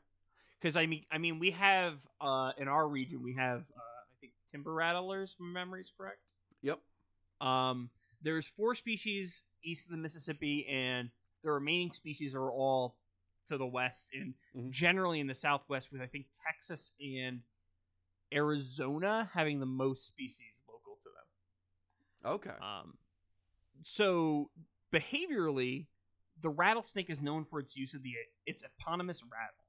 [0.59, 4.15] Because I mean, I mean, we have uh, in our region we have uh, I
[4.19, 5.34] think timber rattlers.
[5.34, 6.19] if My memory is correct.
[6.61, 6.80] Yep.
[7.39, 7.89] Um,
[8.22, 11.09] there's four species east of the Mississippi, and
[11.43, 12.95] the remaining species are all
[13.47, 14.69] to the west, and Mhm.
[14.69, 17.41] generally in the southwest, with I think Texas and
[18.34, 21.09] Arizona having the most species local to
[22.23, 22.34] them.
[22.34, 22.57] Okay.
[22.61, 22.97] Um,
[23.84, 24.49] so
[24.93, 25.88] behaviorally,
[26.41, 28.13] the rattlesnake is known for its use of the
[28.45, 29.65] its eponymous rattle.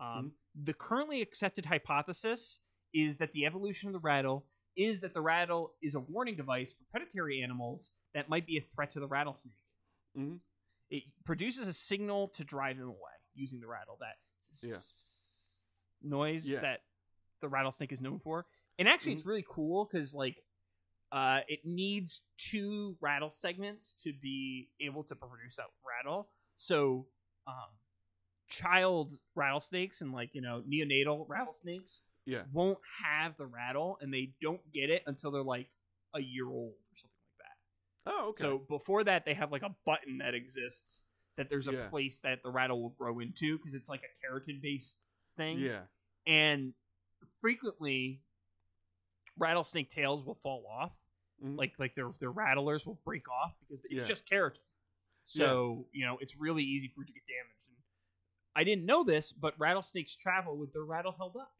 [0.00, 0.32] Um,
[0.64, 2.60] The currently accepted hypothesis
[2.92, 4.46] is that the evolution of the rattle
[4.76, 8.62] is that the rattle is a warning device for predatory animals that might be a
[8.74, 9.62] threat to the rattlesnake.
[10.16, 10.40] Mhm.
[10.90, 13.96] It produces a signal to drive them away using the rattle.
[13.98, 14.18] That
[14.62, 14.80] Yeah.
[16.02, 16.60] noise Yeah.
[16.60, 16.82] that
[17.40, 18.46] the rattlesnake is known for.
[18.78, 20.36] And actually, it's really cool because like
[21.12, 26.28] uh, it needs two rattle segments to be able to produce that rattle.
[26.56, 27.06] So,
[27.46, 27.70] um,
[28.48, 32.42] child rattlesnakes and like you know neonatal rattlesnakes Yeah.
[32.52, 35.68] won't have the rattle, and they don't get it until they're like
[36.14, 38.12] a year old or something like that.
[38.12, 38.44] Oh, okay.
[38.44, 41.02] So before that, they have like a button that exists
[41.36, 41.88] that there's a Yeah.
[41.88, 44.96] place that the rattle will grow into because it's like a keratin based
[45.36, 45.80] thing yeah.
[46.26, 46.72] and
[47.40, 48.20] frequently
[49.38, 50.92] rattlesnake tails will fall off
[51.42, 51.56] Mhm.
[51.56, 54.04] like like their their rattlers will break off because it's Yeah.
[54.04, 54.58] just keratin
[55.24, 57.76] so you know it's really easy for it to get damaged and
[58.54, 61.52] i didn't know this but rattlesnakes travel with their rattle held up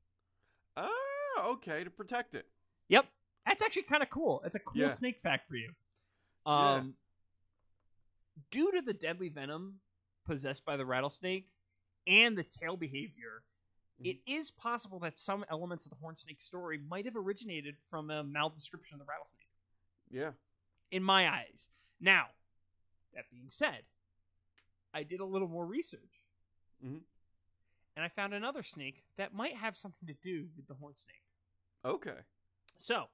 [0.77, 2.47] Oh, okay, to protect it.
[2.89, 3.07] yep
[3.47, 4.93] that's actually kind of cool it's a cool Yeah.
[4.93, 5.71] snake fact for you
[6.47, 6.79] Yeah.
[6.79, 6.95] um
[8.51, 9.81] due to the deadly venom
[10.27, 11.49] possessed by the rattlesnake
[12.07, 13.43] and the tail behavior
[14.03, 18.11] it is possible that some elements of the horn snake story might have originated from
[18.11, 19.49] a maldescription of the rattlesnake
[20.11, 20.33] Yeah.
[20.91, 21.69] in my eyes.
[22.01, 22.29] Now,
[23.15, 23.85] that being said,
[24.95, 26.27] I did a little more research,
[26.83, 27.05] Mhm.
[27.97, 31.23] and I found another snake that might have something to do with the horn snake.
[31.85, 32.25] Okay.
[32.79, 33.11] So,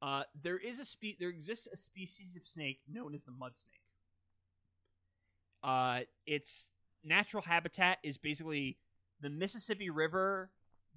[0.00, 3.56] uh, there is a spe- there exists a species of snake known as the mud
[3.58, 3.80] snake.
[5.62, 6.68] Uh, its
[7.02, 8.78] natural habitat is basically
[9.24, 10.50] the Mississippi River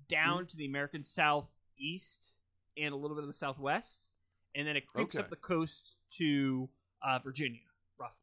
[0.10, 2.36] down to the American southeast
[2.78, 4.10] and a little bit of the southwest,
[4.56, 5.24] and then it creeps Okay.
[5.24, 6.70] up the coast to
[7.02, 7.62] uh, Virginia,
[8.00, 8.16] roughly.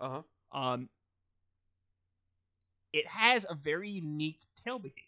[0.00, 0.58] Uh huh.
[0.58, 0.88] Um,
[2.92, 5.02] it has a very unique tail behavior,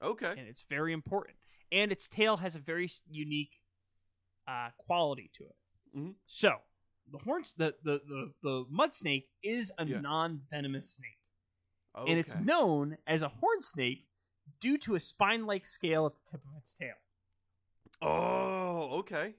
[0.00, 0.34] though Okay.
[0.36, 1.36] and it's very important.
[1.72, 3.52] And its tail has a very unique
[4.48, 5.56] uh, quality to it.
[5.96, 6.14] Mhm.
[6.26, 6.56] So
[7.12, 10.00] the horns, the the the, the mud snake is a Yeah.
[10.00, 11.18] non-venomous snake,
[11.96, 12.10] Okay.
[12.10, 14.06] and it's known as a horn snake
[14.60, 16.94] due to a spine-like scale at the tip of its tail.
[18.02, 19.34] Oh, okay.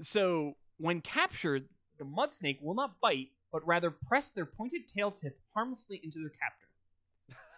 [0.00, 1.68] So when captured,
[1.98, 6.18] the mud snake will not bite, but rather press their pointed tail tip harmlessly into
[6.18, 6.68] their captor.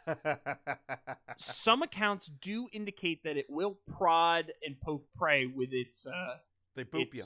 [1.39, 6.37] Some accounts do indicate that it will prod and poke prey with its uh,
[6.74, 7.24] they boop you.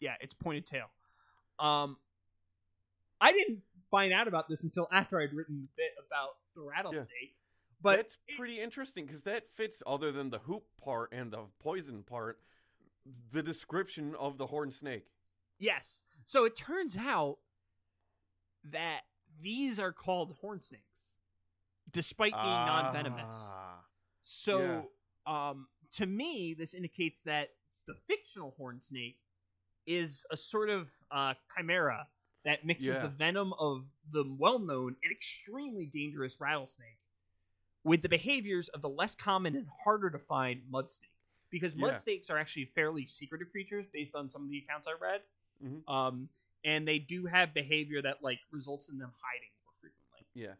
[0.00, 0.86] yeah, its pointed tail.
[1.58, 1.96] Um,
[3.20, 3.60] I didn't
[3.96, 7.34] find out about this until after I'd written the bit about the rattlesnake.
[7.80, 12.02] But That's pretty interesting because that fits, other than the hoop part and the poison
[12.02, 12.38] part,
[13.32, 15.06] the description of the horned snake.
[15.58, 17.36] yes, so it turns out
[18.72, 19.02] that
[19.40, 21.18] these are called horn snakes,
[21.92, 23.36] despite being non-venomous.
[23.38, 23.80] Ah.
[24.24, 24.86] So,
[25.26, 27.50] um, to me, this indicates that
[27.86, 29.18] the fictional horn snake
[29.86, 32.06] is a sort of uh, chimera
[32.46, 33.02] that mixes Yeah.
[33.02, 36.96] the venom of the well-known and extremely dangerous rattlesnake
[37.84, 41.10] with the behaviors of the less common and harder to find mud snake.
[41.50, 41.96] Because mud Yeah.
[41.96, 45.22] snakes are actually fairly secretive creatures, based on some of the accounts I read.
[45.62, 45.88] Mhm.
[45.88, 46.28] Um,
[46.64, 50.26] and they do have behavior that like results in them hiding more frequently.
[50.34, 50.54] Yeah.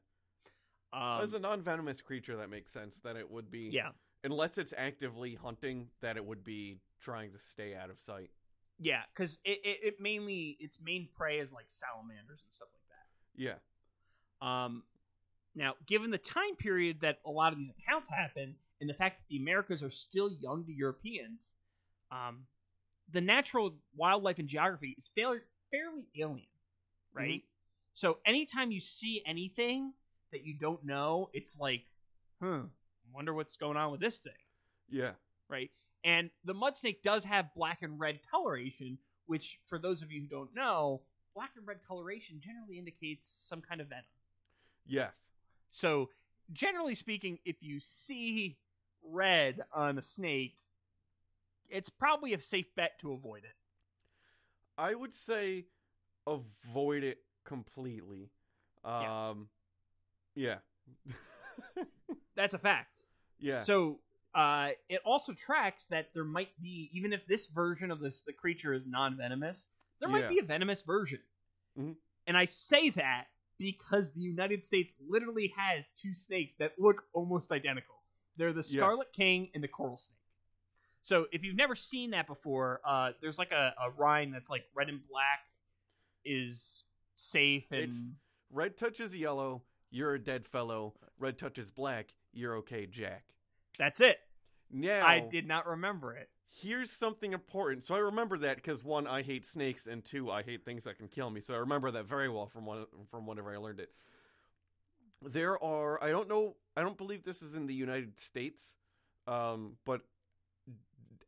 [0.93, 3.01] Um, As a non-venomous creature, that makes sense.
[3.01, 3.69] That it would be.
[3.71, 3.93] yeah.
[4.25, 8.31] Unless it's actively hunting, that it would be trying to stay out of sight.
[8.79, 12.83] Yeah, because it, it, it mainly its main prey is like salamanders and stuff like
[12.89, 13.61] that.
[14.43, 14.65] Yeah.
[14.65, 14.83] Um,
[15.55, 19.19] now, given the time period that a lot of these accounts happen, and the fact
[19.19, 21.55] that the Americas are still young to Europeans,
[22.13, 22.45] um,
[23.13, 25.39] the natural wildlife and geography is fairly
[25.71, 26.47] fairly alien,
[27.15, 27.43] right?
[27.95, 29.95] So anytime you see anything
[30.33, 31.85] that you don't know, it's like,
[32.43, 32.61] hmm,
[33.15, 34.33] wonder what's going on with this thing.
[34.91, 35.13] Yeah.
[35.49, 35.71] right?
[36.05, 40.21] And the mud snake does have black and red coloration, which, for those of you
[40.21, 41.03] who don't know,
[41.35, 44.05] black and red coloration generally indicates some kind of venom.
[44.87, 45.17] Yes.
[45.73, 46.11] So,
[46.53, 48.57] generally speaking, if you see
[49.03, 50.57] red on a snake,
[51.69, 53.55] it's probably a safe bet to avoid it.
[54.79, 55.65] I would say
[56.27, 58.31] avoid it completely.
[58.85, 59.29] Yeah.
[59.31, 59.49] Um.
[60.35, 60.57] Yeah.
[62.37, 63.03] That's a fact.
[63.41, 63.63] yeah.
[63.63, 63.99] So,
[64.37, 68.33] uh, it also tracks that there might be, even if this version of this the
[68.33, 69.69] creature is non-venomous,
[69.99, 70.29] there might Yeah.
[70.29, 71.21] be a venomous version.
[71.79, 71.97] Mhm.
[72.27, 73.29] And I say that
[73.59, 78.03] because the United States literally has two snakes that look almost identical.
[78.37, 78.81] They're the Yeah.
[78.81, 80.19] Scarlet King and the Coral Snake.
[81.03, 84.69] So if you've never seen that before, uh, there's like a, a rhyme that's like
[84.75, 85.47] red and black
[86.25, 86.85] is
[87.17, 88.11] safe and It's-
[88.51, 90.95] Red touches yellow, you're a dead fellow.
[91.19, 93.25] Red touches black, you're okay, Jack.
[93.79, 94.26] that's it.
[94.71, 96.29] Now I did not remember it.
[96.49, 97.85] here's something important.
[97.85, 100.97] So I remember that because one, I hate snakes, and two, I hate things that
[100.99, 101.41] can kill me.
[101.41, 103.91] So I remember that very well from one from whenever I learned it.
[105.23, 108.75] There are I don't know I don't believe this is in the United States,
[109.27, 110.03] um, but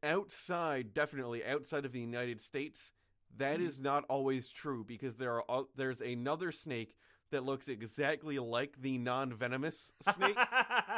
[0.03, 2.93] outside definitely outside of the United States,
[3.37, 6.97] that is not always true because there are o- there's another snake
[7.31, 10.39] that looks exactly like the non venomous snake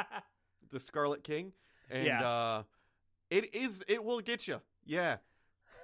[0.71, 1.53] the Scarlet King,
[1.91, 2.27] and Yeah.
[2.27, 2.63] uh,
[3.29, 4.61] it is it will get you.
[4.85, 5.17] Yeah.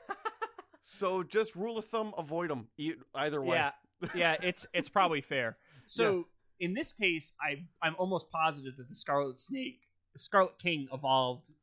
[0.83, 2.67] so just rule of thumb, avoid them
[3.15, 3.57] either way.
[3.57, 3.71] Yeah,
[4.13, 5.57] yeah, it's it's probably fair.
[5.89, 6.27] So
[6.59, 11.53] in this case, I I'm almost positive that the Scarlet Snake, the Scarlet King, evolved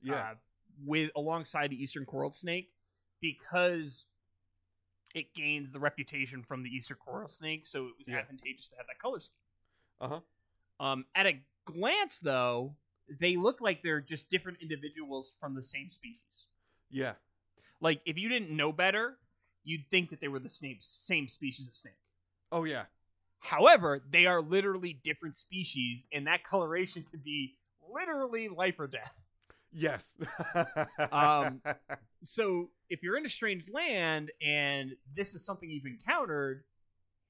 [0.00, 0.34] yeah, uh,
[0.86, 2.70] with alongside the Eastern Coral Snake
[3.20, 4.06] because
[5.14, 8.20] it gains the reputation from the Eastern Coral Snake, so it was Yeah.
[8.20, 9.36] advantageous to have that color scheme.
[10.00, 10.20] uh huh.
[10.80, 12.74] Um, at a glance, though,
[13.20, 16.46] they look like they're just different individuals from the same species.
[16.90, 17.14] Yeah,
[17.80, 19.18] Like if you didn't know better,
[19.64, 21.98] you'd think that they were the same same species of snake.
[22.52, 22.86] oh yeah,
[23.40, 27.56] However, they are literally different species, and that coloration could be
[27.92, 29.12] literally life or death.
[29.72, 30.14] yes.
[31.10, 31.62] Um,
[32.22, 36.64] So, if you're in a strange land and this is something you've encountered,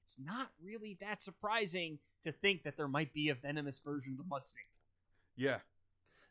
[0.03, 4.17] it's not really that surprising to think that there might be a venomous version of
[4.19, 4.63] the mud snake.
[5.39, 5.59] Yeah,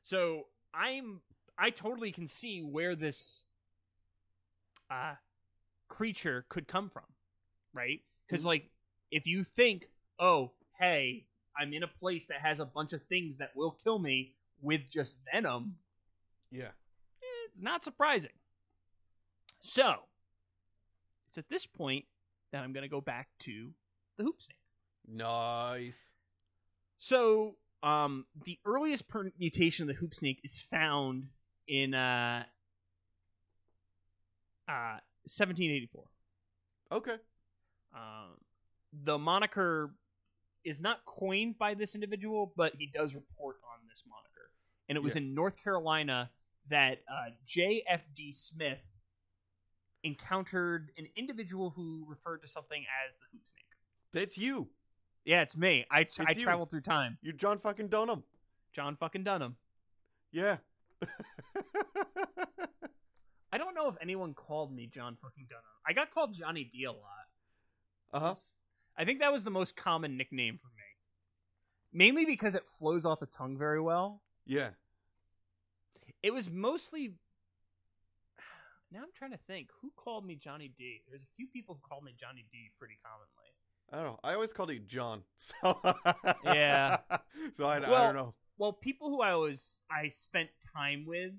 [0.02, 1.20] So, I'm
[1.58, 3.42] I totally can see where this
[4.90, 5.14] uh
[5.88, 7.04] creature could come from,
[7.72, 8.00] right?
[8.26, 8.70] Because like
[9.10, 9.88] if you think,
[10.20, 11.24] oh, hey,
[11.58, 14.82] I'm in a place that has a bunch of things that will kill me with
[14.90, 15.76] just venom,
[16.50, 16.68] yeah.
[17.22, 18.30] it's not surprising.
[19.62, 19.94] So,
[21.28, 22.04] it's at this point
[22.52, 23.70] that I'm going to go back to
[24.18, 24.56] the hoop snake.
[25.08, 26.12] Nice.
[26.98, 31.28] So, um, the earliest permutation of the hoop snake is found
[31.66, 32.44] in uh,
[34.68, 36.04] uh, 1784.
[36.92, 37.16] Okay.
[37.94, 38.36] Um,
[39.04, 39.90] the moniker
[40.64, 44.50] is not coined by this individual, but he does report on this moniker.
[44.88, 45.22] And it was Yeah.
[45.22, 46.30] in North Carolina
[46.68, 48.32] that uh, J.F.D.
[48.32, 48.78] Smyth
[50.04, 53.64] encountered an individual who referred to something as the hoop snake.
[54.12, 54.68] That's you.
[55.24, 55.84] Yeah, it's me.
[55.90, 56.42] I, I you.
[56.42, 57.18] traveled through time.
[57.22, 58.22] You're John fucking Dunham.
[58.74, 59.56] John fucking Dunham.
[60.32, 60.56] Yeah.
[63.52, 65.64] I don't know if anyone called me John fucking Dunham.
[65.86, 67.00] I got called Johnny D a lot.
[68.12, 68.34] uh huh.
[68.96, 70.82] I think that was the most common nickname for me.
[71.92, 74.20] Mainly because it flows off the tongue very well.
[74.46, 74.70] Yeah.
[76.22, 77.12] It was mostly.
[78.90, 81.02] Now I'm trying to think who called me Johnny D.
[81.10, 83.47] There's a few people who called me Johnny D pretty commonly.
[83.92, 84.20] I don't know.
[84.22, 85.22] I always called you John.
[85.38, 85.80] So
[86.44, 86.98] Yeah.
[87.56, 88.34] So I, I Well- don't know.
[88.58, 91.32] Well, people who I was I spent time with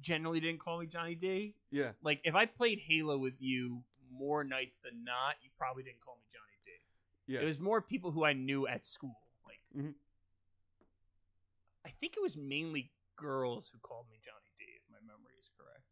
[0.00, 1.54] generally didn't call me Johnny D.
[1.72, 1.90] Yeah.
[2.02, 3.82] Like if I played Halo with you
[4.12, 6.70] more nights than not, you probably didn't call me Johnny D.
[7.34, 7.40] Yeah.
[7.40, 9.18] It was more people who I knew at school.
[9.44, 9.94] Like Mhm.
[11.84, 14.64] I think it was mainly girls who called me Johnny D.
[14.76, 15.82] If my memory is correct.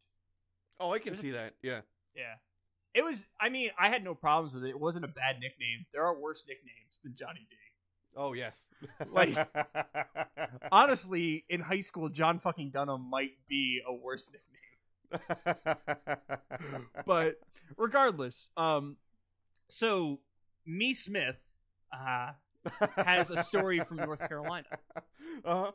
[0.79, 1.55] Oh, I can see that.
[1.61, 1.81] Yeah.
[2.15, 2.35] Yeah.
[2.93, 3.25] It was.
[3.39, 4.69] I mean, I had no problems with it.
[4.69, 5.85] It wasn't a bad nickname.
[5.93, 7.55] There are worse nicknames than Johnny D.
[8.15, 8.67] Oh yes.
[9.11, 9.37] Like-
[10.71, 14.45] Honestly, in high school, John fucking Dunham might be a worse nickname.
[17.05, 17.35] But
[17.77, 18.97] regardless, um,
[19.69, 20.19] so
[20.65, 21.37] me Smith,
[21.93, 22.31] uh,
[22.97, 24.67] has a story from North Carolina.
[25.45, 25.71] Uh-huh.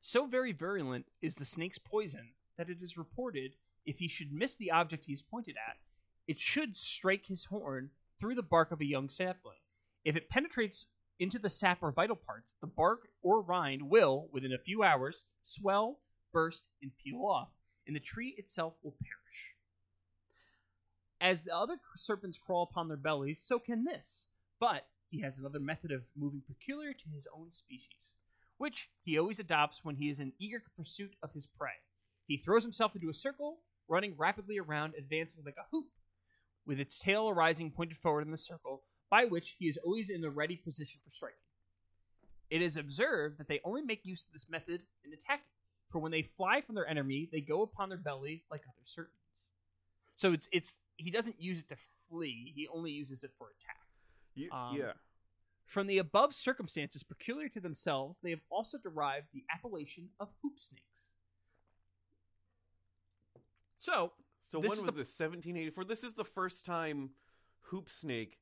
[0.00, 3.54] So very virulent is the snake's poison that it is reported
[3.88, 5.78] if he should miss the object he is pointed at,
[6.26, 9.58] it should strike his horn through the bark of a young sapling.
[10.04, 10.86] If it penetrates
[11.18, 15.24] into the sap or vital parts, the bark or rind will, within a few hours,
[15.42, 15.98] swell,
[16.32, 17.50] burst, and peel off,
[17.86, 19.54] and the tree itself will perish.
[21.20, 24.26] As the other serpents crawl upon their bellies, so can this,
[24.60, 28.12] but he has another method of moving peculiar to his own species
[28.58, 31.70] which he always adopts when he is in eager pursuit of his prey.
[32.26, 35.86] He throws himself into a circle, running rapidly around, advancing like a hoop,
[36.66, 40.20] with its tail arising pointed forward in the circle, by which he is always in
[40.20, 41.38] the ready position for striking.
[42.50, 45.44] It is observed that they only make use of this method in attacking,
[45.90, 49.52] for when they fly from their enemy, they go upon their belly like other serpents.
[50.16, 51.76] So it's it's he doesn't use it to
[52.10, 53.80] flee; he only uses it for attack.
[54.34, 54.92] You- Um, yeah.
[55.66, 60.58] From the above circumstances peculiar to themselves, they have also derived the appellation of hoop
[60.58, 61.17] snakes.
[63.78, 64.12] So,
[64.50, 65.08] So when was the- this?
[65.18, 65.84] 1784.
[65.84, 67.10] This is the first time
[67.70, 68.38] Hoop Snake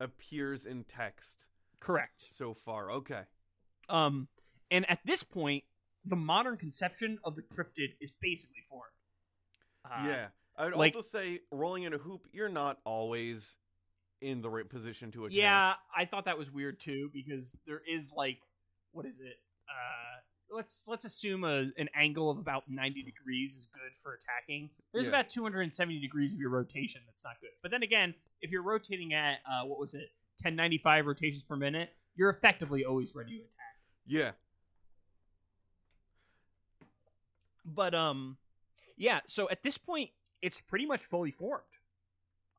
[0.00, 1.46] appears in text
[1.80, 2.24] correct.
[2.30, 2.90] so far.
[2.92, 3.24] Okay.
[3.88, 4.28] Um,
[4.70, 5.64] and at this point,
[6.04, 8.92] the modern conception of the cryptid is basically formed.
[9.84, 10.28] Uh, yeah.
[10.56, 13.56] I would like- also say rolling in a hoop, you're not always
[14.20, 15.36] in the right position to attack.
[15.36, 18.40] Yeah, I thought that was weird too because there is like,
[18.92, 19.40] what is it?
[19.68, 20.07] Uh,
[20.50, 24.70] let's let's assume a, an angle of about 90 degrees is good for attacking.
[24.92, 25.10] There's Yeah.
[25.20, 27.50] about 270 degrees of your rotation that's not good.
[27.62, 30.10] But then again, if you're rotating at uh, what was it,
[30.42, 33.76] 1095 rotations per minute, you're effectively always ready to attack.
[34.06, 34.30] Yeah.
[37.64, 38.36] But um,
[38.96, 39.20] yeah.
[39.26, 40.10] So at this point,
[40.42, 41.62] it's pretty much fully formed.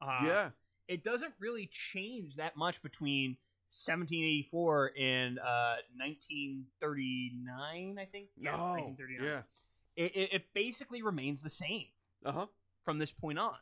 [0.02, 0.50] Uh, yeah.
[0.88, 3.36] it doesn't really change that much between
[3.72, 8.28] 1784 and uh, 1939, I think.
[8.38, 8.74] Yeah, No.
[8.74, 9.28] 1939.
[9.28, 9.42] Yeah.
[9.96, 11.86] It, it, it basically remains the same
[12.26, 12.46] Uh huh.
[12.86, 13.56] from this point on,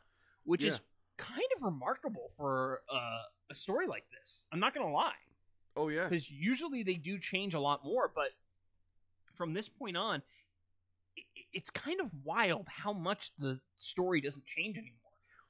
[0.44, 0.80] which is
[1.16, 4.46] kind of remarkable for uh, a story like this.
[4.52, 5.12] I'm not gonna lie,
[5.76, 6.04] Oh yeah.
[6.08, 8.28] because usually they do change a lot more, but
[9.36, 10.22] from this point on,
[11.16, 14.94] i i- it's kind of wild how much the story doesn't change anymore.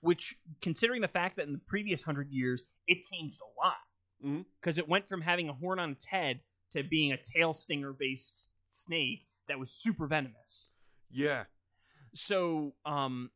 [0.01, 3.77] Which, considering the fact that in the previous hundred years it changed a lot,
[4.23, 6.41] Because it went from having a horn on its head
[6.73, 10.71] to being a tail stinger based snake that was super venomous.
[11.11, 11.45] Yeah.
[12.15, 13.31] So, um,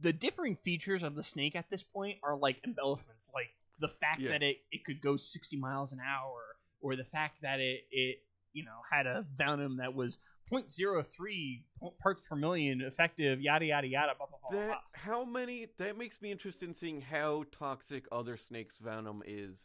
[0.00, 3.50] the differing features of the snake at this point are like embellishments, like
[3.80, 4.30] the fact Yeah.
[4.32, 6.40] that it, it could go 60 miles an hour,
[6.80, 8.18] or the fact that it, it
[8.54, 10.18] you know had a venom that was
[10.50, 11.62] 0.03
[12.00, 14.66] parts per million effective, yada yada yada, blah blah blah.
[14.66, 14.78] blah.
[14.92, 15.66] How many?
[15.78, 19.60] That makes me interested in seeing how toxic other snakes' venom is.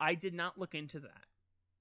[0.00, 1.24] I did not look into that,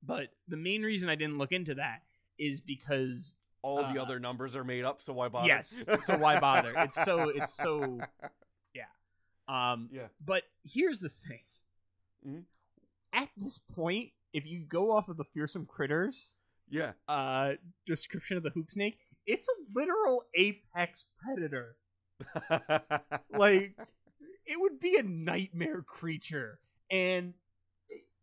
[0.04, 2.04] but the main reason I didn't look into that
[2.38, 5.48] is because All the Uh, other numbers are made up, so why bother?
[5.48, 6.74] yes, so why bother?
[6.78, 8.00] It's so it's so
[8.76, 8.84] Yeah.
[9.48, 10.08] um Yeah.
[10.26, 11.44] But here's the thing.
[12.28, 12.44] Mhm.
[13.14, 16.36] At this point, if you go off of the fearsome critters
[16.70, 16.94] Yeah.
[17.08, 17.54] uh,
[17.86, 21.76] description of the hoop snake, it's a literal apex predator.
[23.32, 23.76] Like,
[24.46, 26.60] it would be a nightmare creature,
[26.92, 27.34] and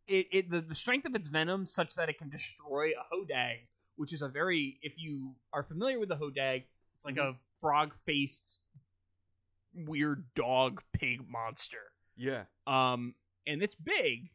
[0.06, 3.58] it, it the, the strength of its venom such that it can destroy a hodag,
[3.96, 6.64] which is a very if you are familiar with the hodag,
[6.96, 8.58] it's like a frog faced
[9.74, 11.78] weird dog pig monster.
[12.16, 12.44] yeah.
[12.66, 13.14] Um,
[13.46, 14.30] and it's big.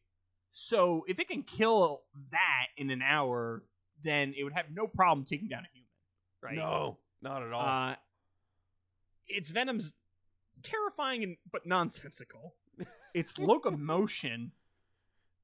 [0.57, 3.61] So if it can kill that in an hour,
[4.05, 5.89] then it would have no problem taking down a human,
[6.41, 6.55] right?
[6.55, 7.91] No, not at all.
[7.91, 7.95] Uh,
[9.27, 9.91] its venom's
[10.63, 12.53] terrifying and but nonsensical.
[13.13, 14.51] Its locomotion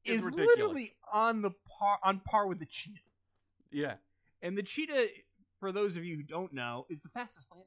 [0.05, 0.47] is ridiculous.
[0.57, 2.99] literally on the par on par with the cheetah.
[3.69, 3.95] yeah.
[4.41, 5.07] And the cheetah,
[5.59, 7.65] for those of you who don't know, is the fastest land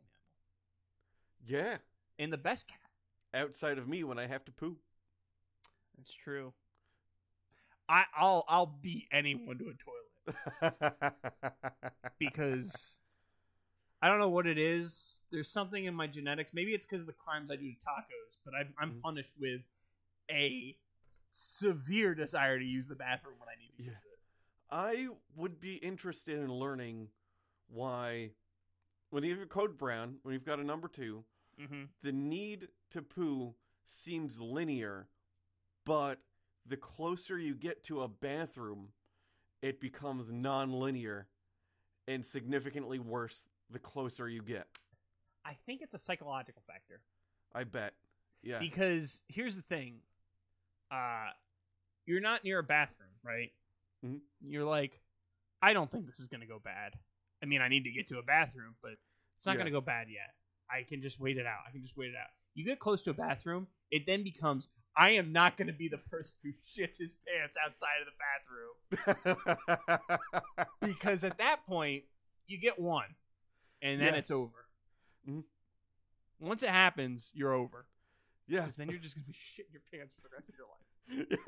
[1.47, 1.77] mammal Yeah.
[2.19, 2.79] and the best cat.
[3.35, 4.77] outside of me when I have to poo.
[5.99, 6.53] That's true.
[7.89, 10.75] I I'll I'll beat anyone to a toilet
[12.19, 12.99] because
[14.03, 15.21] I don't know what it is.
[15.31, 16.53] There's something in my genetics.
[16.53, 19.01] Maybe it's because of the crimes I do to tacos, but I'm, I'm Mhm.
[19.03, 19.63] punished with
[20.31, 20.77] a
[21.33, 23.91] severe desire to use the bathroom when I need to Yeah.
[23.91, 24.19] use it.
[24.71, 27.09] I would be interested in learning
[27.69, 28.31] why,
[29.11, 31.25] when you have a code brown, when you've got a number two,
[31.61, 31.85] Mm-hmm.
[32.03, 33.55] the need to poo
[33.87, 35.09] seems linear,
[35.85, 36.19] but
[36.67, 38.89] the closer you get to a bathroom,
[39.63, 41.27] it becomes non-linear
[42.09, 44.67] and significantly worse the closer you get.
[45.45, 47.01] I think it's a psychological factor.
[47.55, 47.95] I bet.
[48.43, 48.59] Yeah.
[48.59, 50.01] Because here's the thing,
[50.91, 51.29] uh,
[52.07, 53.53] you're not near a bathroom, right?
[54.05, 54.21] Mhm.
[54.41, 55.01] You're like,
[55.63, 56.99] I don't think this is gonna go bad.
[57.43, 58.93] I mean, I need to get to a bathroom, but
[59.37, 59.59] it's not Yeah.
[59.59, 60.35] gonna go bad yet.
[60.69, 61.61] I can just wait it out.
[61.67, 62.31] I can just wait it out.
[62.55, 65.99] You get close to a bathroom, it then becomes, I am not gonna be the
[65.99, 66.51] person who
[66.83, 68.07] shits his pants outside of
[69.07, 72.05] the bathroom because at that point
[72.47, 73.15] you get one,
[73.83, 74.19] and then Yeah.
[74.19, 74.67] it's over.
[75.29, 75.45] Mhm.
[76.41, 77.87] Once it happens, you're over.
[78.47, 78.61] yeah.
[78.61, 81.39] Because then you're just gonna be shitting your pants for the rest of your life.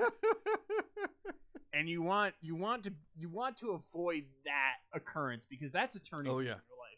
[1.73, 5.99] And you want you want to you want to avoid that occurrence because that's a
[5.99, 6.53] turning Oh, point yeah.
[6.53, 6.97] in your life.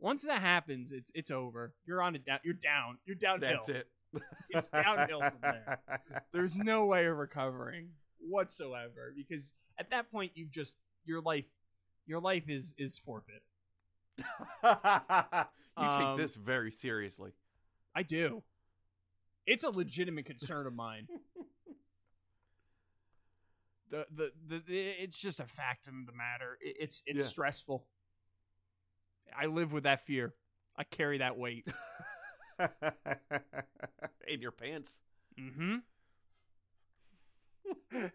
[0.00, 1.74] Once that happens, it's it's over.
[1.86, 2.40] You're on a down.
[2.42, 2.98] You're down.
[3.06, 3.50] You're downhill.
[3.58, 3.88] That's it.
[4.50, 5.78] It's downhill from there.
[6.32, 7.88] There's no way of recovering
[8.20, 11.44] whatsoever because at that point you've just your life
[12.06, 13.42] your life is is forfeit.
[15.78, 17.32] you Um, take this very seriously.
[17.94, 18.42] I do.
[19.46, 21.08] It's a legitimate concern of mine.
[23.90, 26.58] the, the the the it's just a fact of the matter.
[26.60, 27.28] It, it's it's Yeah.
[27.28, 27.86] stressful.
[29.36, 30.34] I live with that fear.
[30.76, 31.66] I carry that weight.
[34.28, 35.00] In your pants.
[35.40, 35.76] Mm-hmm.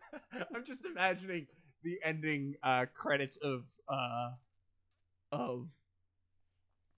[0.55, 1.47] I'm just imagining
[1.83, 4.31] the ending uh, credits of uh,
[5.31, 5.67] of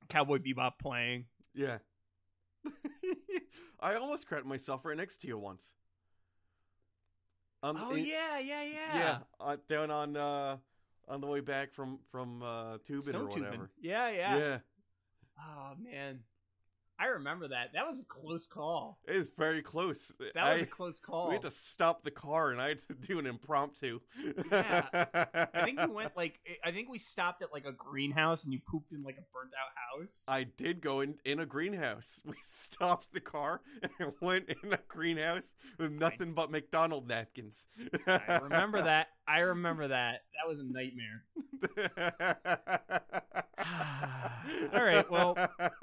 [0.10, 1.26] Cowboy Bebop playing.
[1.54, 1.78] Yeah.
[3.80, 5.72] I almost credit myself right next to you once.
[7.64, 8.96] Um, Oh in- yeah, yeah, yeah.
[8.96, 10.58] yeah, uh, down on uh,
[11.08, 13.44] on the way back from from uh, tubing Snow or tubing.
[13.44, 13.70] whatever.
[13.80, 14.58] Yeah, yeah, yeah,
[15.40, 16.20] Oh man,
[17.02, 17.74] I remember that.
[17.74, 19.00] That was a close call.
[19.08, 20.12] it was very close.
[20.36, 21.30] That was I- a close call.
[21.30, 24.00] We had to stop the car, and I had to do an impromptu.
[24.52, 24.86] Yeah.
[25.54, 28.60] I think we went like I think we stopped at like a greenhouse and you
[28.70, 30.24] pooped in like a burnt out house.
[30.28, 32.22] I did go in in a greenhouse.
[32.32, 33.62] We stopped the car
[34.00, 37.66] and went in a greenhouse with nothing but McDonald napkins.
[38.08, 39.08] I remember that.
[39.28, 40.22] I remember that.
[40.42, 41.24] That was a nightmare.
[44.74, 45.38] All right, well,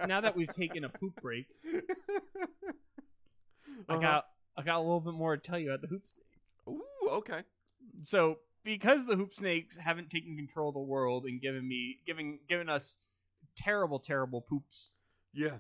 [0.06, 1.46] Now that we've taken a poop break,
[3.88, 4.00] I Uh-huh.
[4.00, 4.24] got
[4.56, 6.24] I got a little bit more to tell you about the hoop snake.
[6.68, 7.42] Ooh, okay.
[8.02, 12.40] So because the hoop snakes haven't taken control of the world and given me giving
[12.48, 12.96] given us
[13.56, 14.92] terrible terrible poops
[15.32, 15.59] Yeah,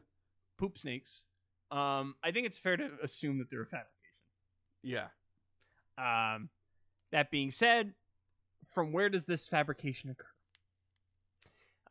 [0.58, 1.22] poop snakes,
[1.70, 3.88] um, I think it's fair to assume that they're a fabrication.
[4.82, 5.08] yeah.
[5.98, 6.48] Um,
[7.12, 7.92] that being said,
[8.74, 10.26] from where does this fabrication occur?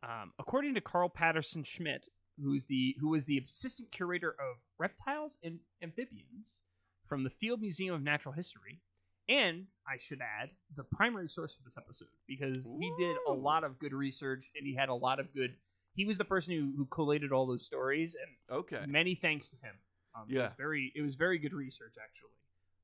[0.02, 2.06] Um, according to Karl Patterson Schmidt,
[2.42, 6.62] who's the who was the assistant curator of reptiles and amphibians
[7.08, 8.80] from the Field Museum of Natural History,
[9.28, 13.64] and I should add the primary source for this episode because he did a lot
[13.64, 15.54] of good research and he had a lot of good.
[15.94, 18.84] He was the person who, who collated all those stories, and Okay.
[18.86, 19.74] many thanks to him.
[20.14, 20.48] Um, it Yeah.
[20.48, 22.30] was very it was very good research actually.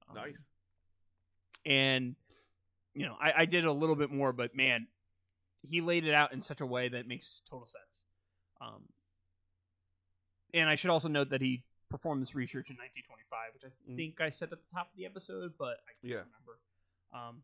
[0.09, 0.35] Um, Nice.
[1.67, 2.15] and
[2.95, 4.87] you know I, I did a little bit more but man
[5.63, 8.03] he laid it out in such a way that makes total sense
[8.61, 8.83] um,
[10.55, 13.97] and i should also note that he performed this research in 1925 which i Mm.
[13.97, 16.25] think i said at the top of the episode but i can't Yeah.
[16.25, 16.59] remember
[17.13, 17.43] um,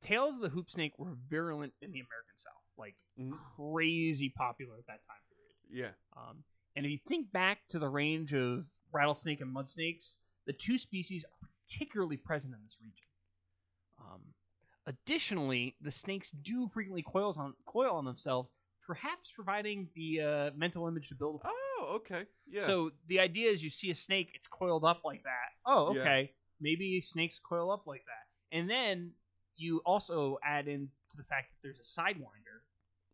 [0.00, 3.32] tales of the hoop snake were virulent in the american south like Mhm.
[3.56, 5.92] crazy popular at that time period Yeah.
[6.16, 6.42] um,
[6.76, 10.16] and if you think back to the range of rattlesnake and mud snakes,
[10.46, 13.06] the two species are particularly present in this region.
[13.98, 14.22] Um,
[14.86, 18.52] additionally, the snakes do frequently coils on, coil on themselves,
[18.88, 21.52] perhaps providing the uh, mental image to build upon.
[21.54, 22.24] Oh, okay.
[22.50, 22.66] Yeah.
[22.66, 25.50] So the idea is you see a snake, it's coiled up like that.
[25.66, 26.00] Oh, Yeah.
[26.00, 26.32] okay.
[26.60, 28.56] Maybe snakes coil up like that.
[28.56, 29.12] And then
[29.56, 32.62] you also add in to the fact that there's a sidewinder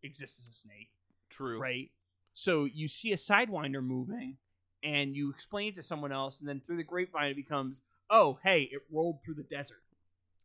[0.04, 0.90] exists as a snake
[1.28, 1.58] true.
[1.60, 1.90] right?
[2.34, 4.36] So you see a sidewinder moving,
[4.84, 8.38] and you explain it to someone else, and then through the grapevine it becomes, oh,
[8.44, 9.82] hey, it rolled through the desert.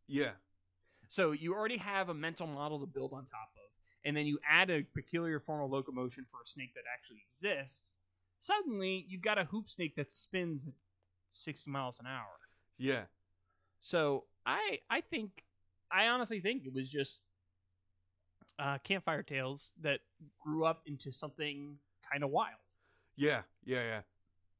[0.08, 0.32] Yeah.
[1.08, 3.70] So you already have a mental model to build on top of,
[4.04, 7.92] and then you add a peculiar form of locomotion for a snake that actually exists.
[8.38, 10.72] suddenly you've got a hoop snake that spins at
[11.30, 12.38] 60 miles an hour.
[12.78, 13.02] Yeah.
[13.80, 15.30] So I I think
[15.90, 17.20] I honestly think it was just
[18.58, 20.00] uh, campfire tales that
[20.38, 21.76] grew up into something
[22.10, 22.54] kind of wild,
[23.16, 23.42] Yeah.
[23.64, 23.82] Yeah.
[23.82, 24.00] Yeah.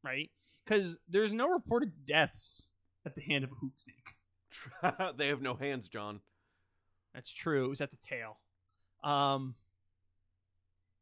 [0.03, 0.31] right?
[0.65, 2.67] Because there's no reported deaths
[3.05, 5.17] at the hand of a hoop snake.
[5.17, 6.21] they have no hands, John.
[7.15, 7.65] That's true.
[7.65, 8.39] It was at the tail.
[9.03, 9.55] Um,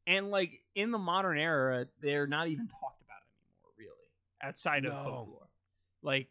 [0.06, 4.08] and like in the modern era, they're not even talked about anymore, really,
[4.42, 5.04] outside of No.
[5.04, 5.48] folklore.
[6.02, 6.28] Like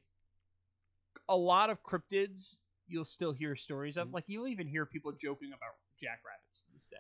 [1.30, 2.58] a lot of cryptids,
[2.88, 4.08] you'll still hear stories of.
[4.08, 4.14] Mhm.
[4.14, 6.98] Like you'll even hear people joking about jackrabbits to this day.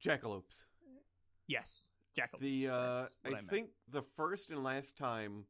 [0.00, 0.64] Jackalopes.
[1.46, 1.84] Yes,
[2.16, 2.40] jackalopes.
[2.40, 5.44] The uh, I, I, think the first and last time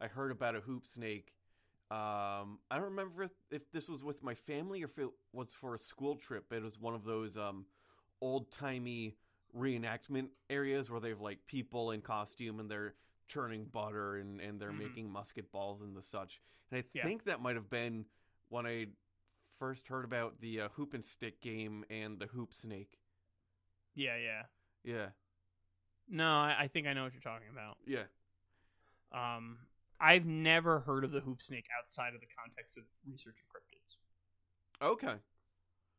[0.00, 1.34] I heard about a hoop snake,
[1.92, 5.54] um, I don't remember if, if this was with my family or if it was
[5.54, 6.52] for a school trip.
[6.52, 7.66] It was one of those um,
[8.20, 9.16] old timey
[9.56, 12.94] reenactment areas where they have like people in costume and they're
[13.28, 14.78] churning butter and, and they're Mhm.
[14.78, 16.40] making musket balls and the such.
[16.70, 17.08] And I Yeah.
[17.08, 18.06] think that might have been
[18.48, 18.86] when I
[19.58, 22.98] first heard about the uh, hoop and stick game and the hoop snake.
[23.94, 24.42] Yeah, yeah.
[24.84, 25.10] Yeah,
[26.08, 27.78] No, I, I think I know what you're talking about.
[27.86, 28.04] yeah.
[29.12, 29.58] Um,
[30.02, 33.96] I've never heard of the hoop snake outside of the context of researching cryptids.
[34.84, 35.14] Okay.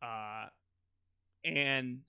[0.02, 0.48] Uh,
[1.46, 2.00] and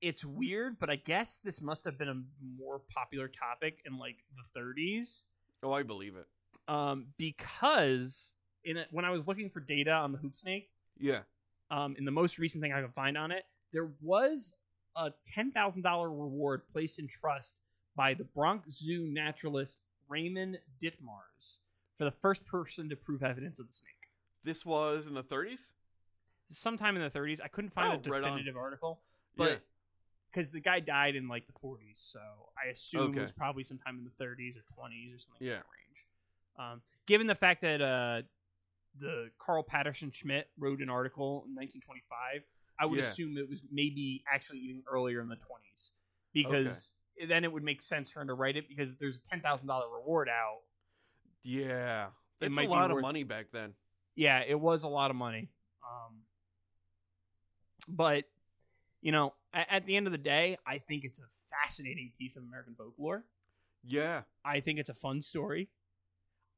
[0.00, 2.20] it's weird, but I guess this must have been a
[2.58, 4.16] more popular topic in like
[4.54, 5.24] the 30s,
[5.62, 6.26] Oh, I believe it.
[6.66, 8.32] um, because
[8.64, 10.68] in a, when I was looking for data on the hoop snake,
[10.98, 11.20] Yeah.
[11.70, 14.52] um, in the most recent thing I could find on it, there was
[14.96, 17.54] a ten thousand dollar reward placed in trust
[17.94, 19.78] by the Bronx Zoo naturalist
[20.08, 21.58] Raymond Ditmars
[21.98, 24.10] for the first person to prove evidence of the snake.
[24.44, 25.72] This was in the 30s?
[26.50, 29.00] Sometime in the 30s, I couldn't find Oh, a right definitive article,
[29.36, 29.62] but
[30.30, 32.20] because the guy died in like the 40s, so
[32.62, 33.18] I assume Okay.
[33.18, 35.52] it was probably sometime in the 30s or 20s or something Yeah.
[35.54, 36.72] in that range.
[36.72, 38.22] Um, given the fact that uh,
[38.98, 42.42] the Karl Patterson Schmidt wrote an article in 1925,
[42.78, 43.04] I would Yeah.
[43.04, 45.90] assume it was maybe actually even earlier in the 20s
[46.34, 46.94] because
[47.28, 49.66] then it would make sense for him to write it because there's a ten thousand
[49.66, 50.60] dollar reward out.
[51.42, 52.06] Yeah.
[52.06, 52.10] It
[52.40, 53.74] That's might a lot of money back then.
[54.14, 55.48] Yeah, it was a lot of money.
[55.82, 56.18] Um,
[57.88, 58.24] but
[59.00, 62.36] you know, at, at the end of the day, I think it's a fascinating piece
[62.36, 63.24] of American folklore.
[63.84, 64.22] Yeah.
[64.44, 65.68] I think it's a fun story.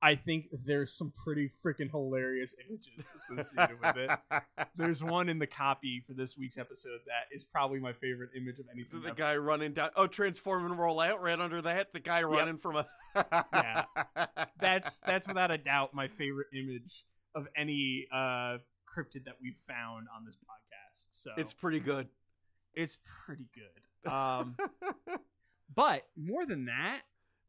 [0.05, 4.11] I think there's some pretty freaking hilarious images associated with it.
[4.77, 8.59] There's one in the copy for this week's episode that is probably my favorite image
[8.59, 9.01] of So anything.
[9.01, 9.17] the ever.
[9.17, 9.91] guy running down.
[9.97, 11.95] Oh, transform and roll out right under that.
[11.95, 12.87] The guy running from a.
[13.55, 13.85] Yeah.
[14.61, 20.07] That's that's without a doubt my favorite image of any uh, cryptid that we've found
[20.15, 21.07] on this podcast.
[21.11, 22.09] So It's pretty good.
[22.75, 24.11] it's pretty good.
[24.13, 24.55] Um,
[25.75, 27.01] but more than that,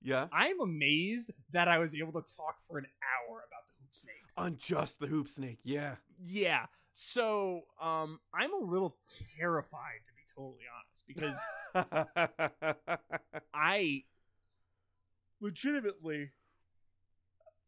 [0.05, 0.27] Yeah.
[0.31, 4.15] I'm amazed that I was able to talk for an hour about the hoop snake.
[4.37, 5.57] On just the hoop snake.
[5.63, 5.95] Yeah.
[6.23, 6.67] Yeah.
[6.93, 8.95] So um, I'm a little
[9.37, 11.35] terrified to be totally honest because
[13.53, 14.03] I
[15.41, 16.29] legitimately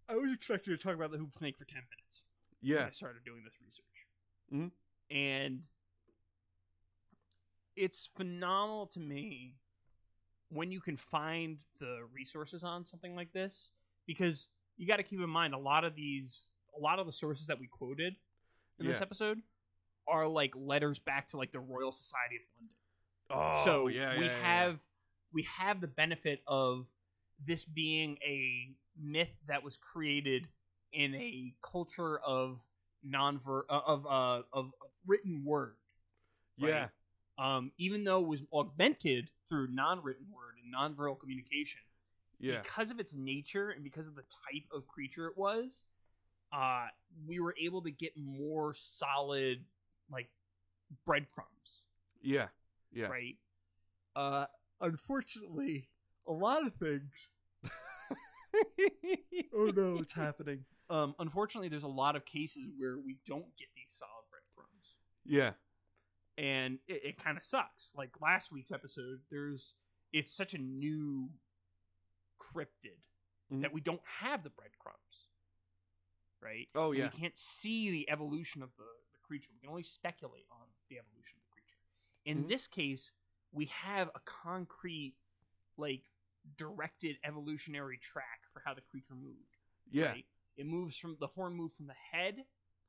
[0.08, 2.22] I was expecting to talk about the hoop snake for 10 minutes.
[2.62, 2.86] when yeah.
[2.86, 3.84] I started doing this research.
[4.54, 5.18] Mm-hmm.
[5.18, 5.62] And
[7.76, 9.56] it's phenomenal to me
[10.50, 13.70] when you can find the resources on something like this
[14.06, 17.12] because you got to keep in mind a lot of these a lot of the
[17.12, 18.16] sources that we quoted
[18.80, 19.42] in this episode
[20.08, 22.76] are like letters back to like the Royal Society of London.
[23.30, 24.80] Oh, so yeah, we yeah, yeah, have
[25.34, 26.86] we have the benefit of
[27.46, 28.70] this being a
[29.02, 30.48] myth that was created
[30.94, 32.60] in a culture of
[33.04, 34.72] non of uh of
[35.06, 35.76] written word.
[36.58, 36.88] Yeah.
[37.38, 41.82] Um, even though it was augmented through non-written word and non-verbal communication,
[42.40, 42.62] Yeah.
[42.62, 45.84] because of its nature and because of the type of creature it was,
[46.52, 46.88] uh,
[47.26, 49.64] we were able to get more solid
[50.12, 50.30] like
[51.06, 51.84] breadcrumbs
[52.22, 52.48] Yeah.
[52.92, 53.08] Yeah.
[53.08, 53.38] right?
[54.16, 54.46] Uh,
[54.82, 55.90] unfortunately,
[56.28, 57.30] a lot of things.
[59.54, 60.64] oh no, it's happening.
[60.90, 64.96] Um, unfortunately, there's a lot of cases where we don't get these solid breadcrumbs,
[65.26, 65.52] yeah.
[66.38, 67.92] And it, it kind of sucks.
[67.96, 69.74] Like last week's episode, there's
[70.14, 71.30] it's such a new
[72.40, 73.00] cryptid
[73.52, 73.62] Mhm.
[73.62, 75.28] that we don't have the breadcrumbs,
[76.42, 76.68] right?
[76.76, 77.10] Oh, And yeah.
[77.12, 78.84] we can't see the evolution of the,
[79.14, 79.52] the creature.
[79.54, 81.78] We can only speculate on the evolution of the creature.
[82.26, 82.48] In Mhm.
[82.48, 83.12] this case,
[83.52, 85.16] we have a concrete,
[85.78, 86.04] like,
[86.58, 89.58] directed evolutionary track for how the creature moved.
[89.92, 90.12] Yeah.
[90.12, 90.26] Right?
[90.58, 92.36] It moves from the horn moved from the head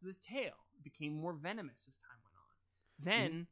[0.00, 0.54] to the tail.
[0.76, 2.27] It became more venomous as time went
[3.00, 3.04] on.
[3.04, 3.46] Then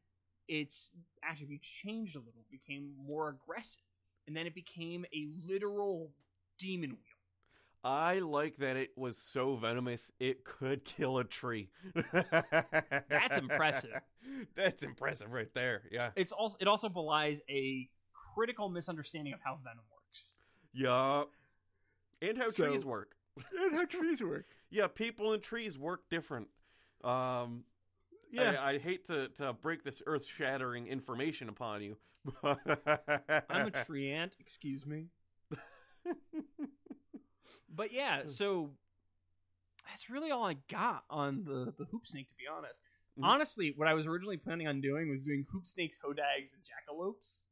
[0.49, 0.91] its
[1.29, 3.81] attributes changed a little, became more aggressive.
[4.27, 6.11] and then it became a literal
[6.59, 6.99] demon wheel.
[7.85, 11.69] I like that it was so venomous it could kill a tree.
[13.09, 13.91] That's impressive.
[14.57, 15.83] That's impressive right there.
[15.93, 16.11] Yeah.
[16.17, 17.89] It's also it also belies a
[18.35, 20.35] critical misunderstanding of how venom works.
[20.73, 21.25] Yeah.
[22.23, 23.13] And how So- trees work.
[23.57, 24.47] And how trees work.
[24.69, 26.49] Yeah, people and trees work different.
[27.05, 27.63] Um
[28.31, 28.57] Yeah.
[28.61, 31.97] I, I hate to, to break this earth shattering information upon you.
[32.43, 32.59] but
[33.49, 35.07] I'm a tree ant, excuse me.
[37.75, 38.71] but yeah, so
[39.89, 42.81] that's really all I got on the, the hoop snake, to be honest.
[43.19, 43.25] Mhm.
[43.25, 47.43] Honestly, what I was originally planning on doing was doing hoop snakes, hodags, and jackalopes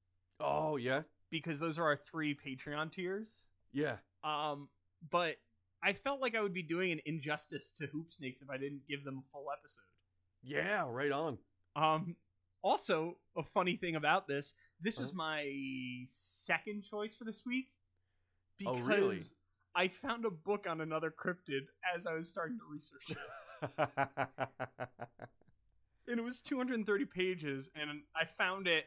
[0.40, 1.02] Oh yeah.
[1.30, 3.46] because those are our three Patreon tiers.
[3.72, 3.96] Yeah.
[4.24, 4.68] Um,
[5.10, 5.36] but
[5.82, 8.86] I felt like I would be doing an injustice to hoop snakes if I didn't
[8.88, 9.82] give them a full episode.
[10.44, 11.38] Yeah, right on.
[11.76, 12.16] Um,
[12.62, 15.16] also, a funny thing about this, this was Uh-huh.
[15.16, 17.68] my second choice for this week
[18.58, 19.20] because Oh, really?
[19.74, 23.18] I found a book on another cryptid as I was starting to research it.
[26.08, 28.84] and it was 230 pages, and I found it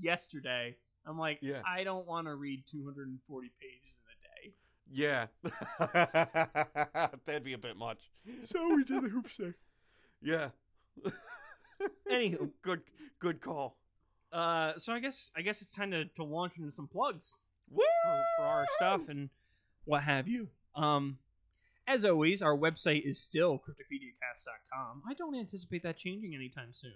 [0.00, 0.76] yesterday.
[1.06, 1.62] I'm like, Yeah.
[1.66, 4.54] I don't want to read 240 pages in a day.
[4.90, 5.26] yeah.
[7.26, 8.10] That'd be a bit much.
[8.44, 9.54] So we did the hoop snake.
[10.24, 10.50] Yeah.
[12.10, 12.80] Anywho, good
[13.20, 13.76] good call.
[14.32, 17.34] uh, so I guess I guess it's time to, to launch into some plugs.
[17.70, 17.82] Woo!
[18.04, 19.30] for, for our stuff and
[19.84, 20.48] what have you.
[20.74, 21.18] Um,
[21.86, 25.02] as always, our website is still cryptopediacast.com.
[25.08, 26.94] I don't anticipate that changing anytime soon.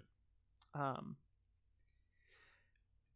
[0.75, 1.17] Um,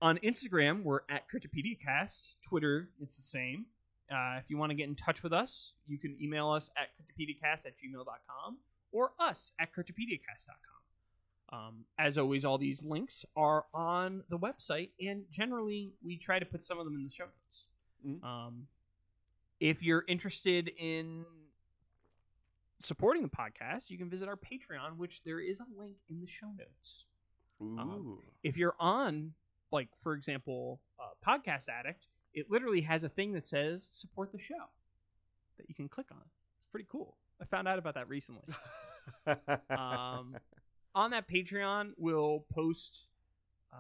[0.02, 2.28] on Instagram, we're at cryptopediacast.
[2.48, 3.66] Twitter, it's the same.
[4.11, 6.89] Uh, if you want to get in touch with us, you can email us at
[6.97, 8.57] cryptopediacast at gmail.com
[8.93, 11.59] or us at cryptopediacast.com.
[11.59, 16.47] Um, as always, all these links are on the website, and generally, we try to
[16.47, 17.67] put some of them in the show notes.
[18.07, 18.25] Mhm.
[18.25, 18.69] Um,
[19.59, 21.25] if you're interested in
[22.79, 26.27] supporting the podcast, you can visit our Patreon, which there is a link in the
[26.27, 27.05] show notes.
[27.61, 28.23] Ooh.
[28.43, 29.35] If you're on,
[29.71, 34.39] like, for example, uh, Podcast Addict, it literally has a thing that says support the
[34.39, 34.71] show
[35.59, 36.23] that you can click on.
[36.57, 37.17] It's pretty cool.
[37.41, 38.43] I found out about that recently.
[39.27, 40.37] um,
[40.95, 43.07] on that Patreon, we'll post
[43.73, 43.77] uh,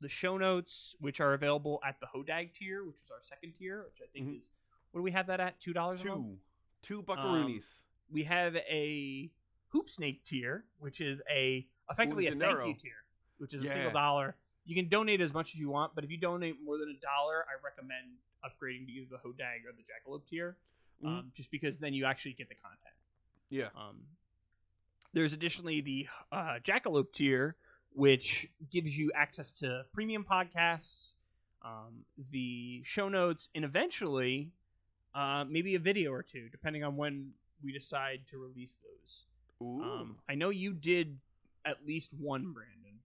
[0.00, 3.84] the show notes, which are available at the Hodag tier, which is our second tier,
[3.84, 4.36] which I think Mhm.
[4.36, 4.50] is
[4.90, 5.58] what do we have that at?
[5.60, 6.38] Two dollars two.
[6.82, 7.82] Two buckaroonies.
[8.10, 9.30] We have a
[9.68, 13.04] Hoop Snake tier, which is a effectively a thank you tier,
[13.38, 14.36] which is a single dollar.
[14.66, 17.00] You can donate as much as you want, but if you donate more than a
[17.00, 20.56] dollar, I recommend upgrading to either the Hodag or the Jackalope tier,
[21.02, 21.06] Mhm.
[21.08, 22.94] um, just because then you actually get the content.
[23.50, 23.68] yeah.
[23.76, 24.06] Um,
[25.12, 27.56] there's additionally the uh, Jackalope tier,
[27.92, 31.12] which gives you access to premium podcasts,
[31.62, 34.50] um, the show notes, and eventually
[35.14, 39.24] uh, maybe a video or two, depending on when we decide to release those.
[39.62, 39.82] Ooh.
[39.82, 41.16] Um, I know you did
[41.64, 42.98] at least one, Brandon.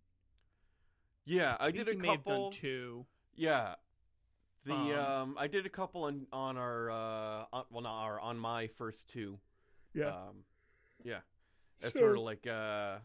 [1.26, 2.50] yeah, I, I did a you may have couple.
[2.50, 3.06] done two.
[3.36, 3.76] Yeah.
[4.66, 8.20] The Um, um, I did a couple on on our uh on, well not our
[8.20, 9.40] on my first two.
[10.04, 10.44] Um
[11.04, 11.20] yeah.
[11.80, 13.00] That's So- sort of like uh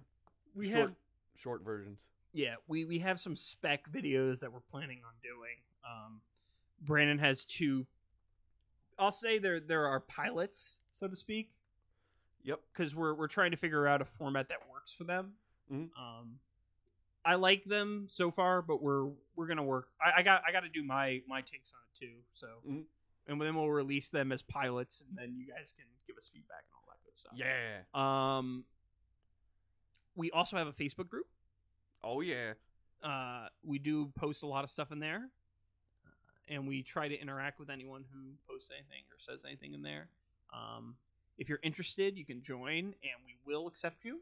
[0.55, 0.95] We short have
[1.37, 2.05] short versions.
[2.33, 5.57] yeah, we we have some spec videos that we're planning on doing.
[5.85, 6.21] Um,
[6.81, 7.87] Brandon has two.
[8.99, 11.53] I'll say there there are pilots, so to speak,
[12.43, 12.61] Yep.
[12.73, 15.37] because we're we're trying to figure out a format that works for them.
[15.71, 15.91] Mhm.
[15.97, 16.39] Um,
[17.25, 19.89] I like them so far, but we're we're gonna work.
[20.01, 22.13] I, I got I got to do my my takes on it too.
[22.35, 22.85] So, Mhm.
[23.29, 26.65] and then we'll release them as pilots, and then you guys can give us feedback
[26.69, 27.33] and all that good stuff.
[27.35, 27.83] Yeah.
[27.95, 28.65] Um,
[30.17, 31.27] we also have a Facebook group.
[32.03, 32.53] Oh yeah.
[33.03, 35.29] Uh, we do post a lot of stuff in there,
[36.07, 36.11] uh,
[36.49, 40.09] and we try to interact with anyone who posts anything or says anything in there.
[40.55, 40.97] Um,
[41.37, 44.21] if you're interested, you can join, and we will accept you.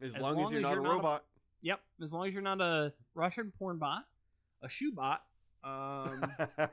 [0.00, 1.24] As, As long, long as you're as not you're a not a- robot.
[1.62, 4.04] Yep, as long as you're not a Russian porn bot,
[4.62, 5.22] a shoe bot.
[5.64, 6.32] Um,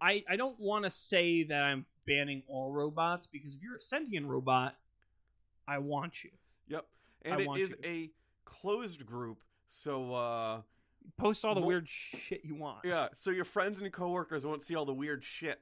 [0.00, 3.80] I I don't want to say that I'm banning all robots because if you're a
[3.80, 4.74] sentient robot,
[5.68, 6.30] I want you.
[6.68, 6.86] yep.
[7.24, 7.76] And it want is you.
[7.88, 8.10] a
[8.44, 9.38] closed group,
[9.70, 10.60] so uh
[11.16, 12.78] Post all the weird shit you want.
[12.84, 15.60] yeah, so your friends and coworkers won't see all the weird shit.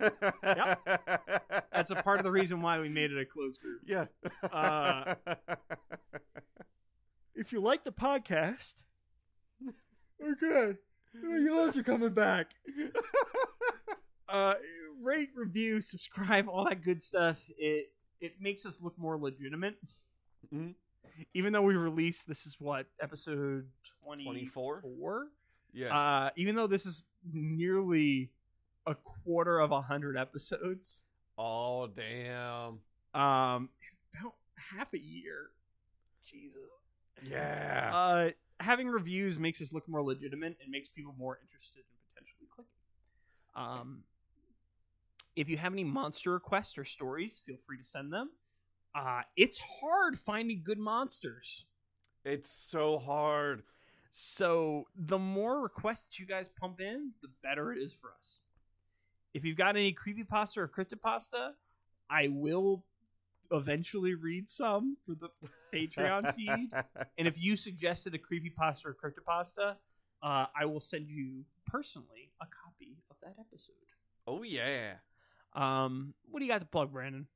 [0.00, 0.20] Yep,
[1.72, 3.80] that's a part of the reason why we made it a closed group.
[3.84, 4.06] Yeah.
[4.50, 5.14] Uh,
[7.36, 8.72] If you like the podcast,
[10.22, 10.76] okay,
[11.22, 12.48] your odds are coming back.
[14.28, 14.54] Uh,
[15.00, 17.38] rate, review, subscribe, all that good stuff.
[17.56, 19.76] It it makes us look more legitimate.
[20.52, 20.74] Mhm.
[21.32, 23.68] Even though we released this is what episode
[24.02, 24.80] 24?
[24.82, 25.28] four.
[25.72, 25.96] Yeah.
[25.96, 28.30] Uh, even though this is nearly
[28.86, 31.04] a quarter of a hundred episodes,
[31.38, 32.80] oh damn.
[33.14, 33.68] um,
[34.18, 35.50] about half a year.
[36.28, 36.58] Jesus.
[37.22, 37.90] Yeah.
[37.94, 38.30] Uh,
[38.60, 41.84] having reviews makes us look more legitimate and makes people more interested in
[42.14, 42.72] potentially clicking.
[43.54, 44.02] Um,
[45.34, 48.30] if you have any monster requests or stories, feel free to send them.
[48.94, 51.66] Uh, it's hard finding good monsters.
[52.24, 53.62] it's so hard.
[54.10, 58.40] So the more requests that you guys pump in, the better it is for us.
[59.34, 61.50] If you've got any creepypasta or cryptopasta,
[62.08, 62.82] I will
[63.50, 65.28] eventually read some for the
[65.72, 66.70] Patreon feed.
[67.18, 69.74] And if you suggested a creepypasta or cryptopasta,
[70.22, 73.74] uh, I will send you personally a copy of that episode.
[74.26, 74.94] oh yeah.
[75.54, 77.26] Um, what do you got to plug, Brandon?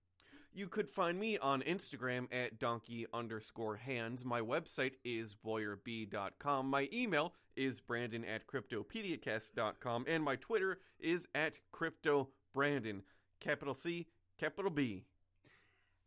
[0.53, 4.25] You could find me on Instagram at donkey underscore hands.
[4.25, 6.69] My website is boyerb.com.
[6.69, 10.07] My email is brandon at cryptopediacast.com.
[10.09, 13.03] And my Twitter is at cryptobrandon.
[13.39, 14.09] Capital C,
[14.39, 15.05] capital B.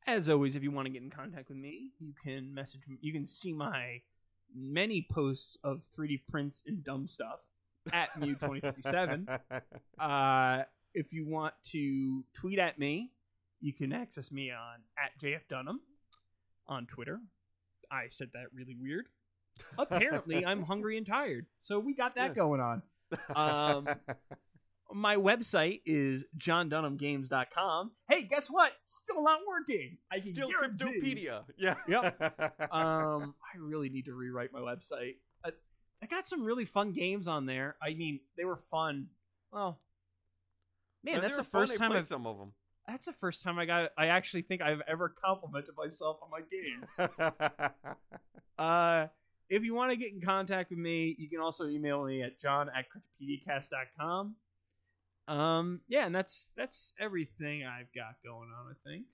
[0.06, 2.98] As always, if you want to get in contact with me, you can message me.
[3.02, 4.02] You can see my
[4.54, 7.40] many posts of 3D prints and dumb stuff
[7.92, 9.28] at Mew2057.
[10.00, 10.64] Uh,
[10.94, 13.12] if you want to tweet at me,
[13.62, 15.80] you can access me on at JF Dunham
[16.68, 17.20] on Twitter.
[17.92, 19.06] I said that really weird.
[19.78, 22.34] Apparently, I'm hungry and tired, so we got that Yeah.
[22.34, 22.82] going on.
[23.36, 23.88] Um,
[24.94, 27.91] my website is johndunhamgames.com.
[28.10, 28.72] Hey, guess what?
[28.84, 29.98] Still not working.
[30.11, 30.86] I can Still guarantee.
[30.86, 31.44] Cryptopedia.
[31.57, 31.76] Yeah.
[31.88, 32.20] Yep.
[32.72, 35.15] Um, I really need to rewrite my website.
[35.45, 35.52] I,
[36.02, 37.76] I got some really fun games on there.
[37.82, 39.07] I mean, they were fun.
[39.52, 39.80] Well,
[41.03, 42.53] man, that's the first time I've, some of them.
[42.88, 43.91] that's the first time I got.
[43.98, 46.99] I actually think I've ever complimented myself on my games.
[48.57, 49.07] uh,
[49.49, 52.40] if you want to get in contact with me, you can also email me at
[52.41, 54.36] john at cryptopediacast.com.
[55.28, 58.72] Um, yeah, and that's that's everything I've got going on.
[58.72, 59.06] I think.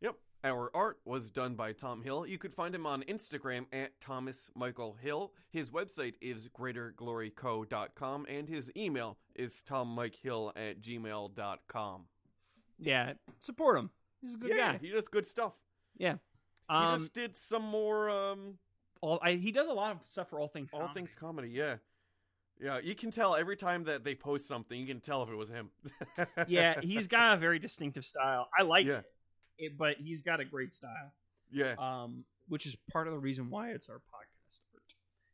[0.00, 0.16] Yep.
[0.44, 2.26] Our art was done by Tom Hill.
[2.26, 5.32] You could find him on Instagram at Thomas Michael Hill.
[5.52, 12.02] His website is greatergloryco.com and his email is tommikehill at gmail.com.
[12.78, 13.90] Yeah, support him.
[14.20, 14.78] He's a good yeah, guy.
[14.82, 15.52] he does good stuff.
[15.96, 16.14] Yeah.
[16.68, 18.58] He Um, just did some more um
[19.00, 20.70] all, I, he does a lot of stuff for all things.
[20.72, 20.94] all comedy.
[21.00, 21.76] things comedy, yeah.
[22.60, 25.34] Yeah, you can tell every time that they post something, you can tell if it
[25.34, 25.70] was him.
[26.48, 28.48] yeah, he's got a very distinctive style.
[28.56, 28.98] I like Yeah.
[28.98, 29.04] it,
[29.58, 31.12] it, but he's got a great style.
[31.50, 31.74] Yeah.
[31.78, 34.82] Um, which is part of the reason why it's our podcast art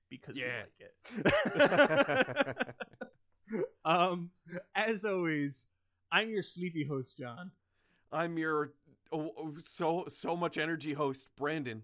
[0.09, 0.63] because Yeah.
[1.17, 2.57] we like
[3.51, 3.65] it.
[3.85, 4.31] um,
[4.75, 5.67] as always,
[6.11, 7.51] I'm your sleepy host, John,
[8.11, 8.73] I'm your
[9.13, 11.83] oh, so so much energy host, Brandon.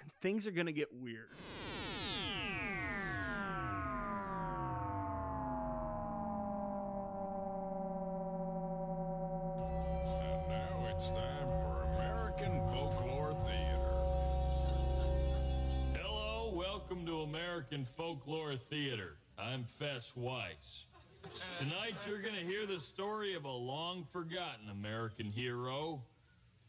[0.00, 1.28] and things are gonna get weird.
[18.56, 19.16] Theater.
[19.38, 20.86] I'm Fess Weiss.
[21.58, 26.02] Tonight you're going to hear the story of a long forgotten American hero,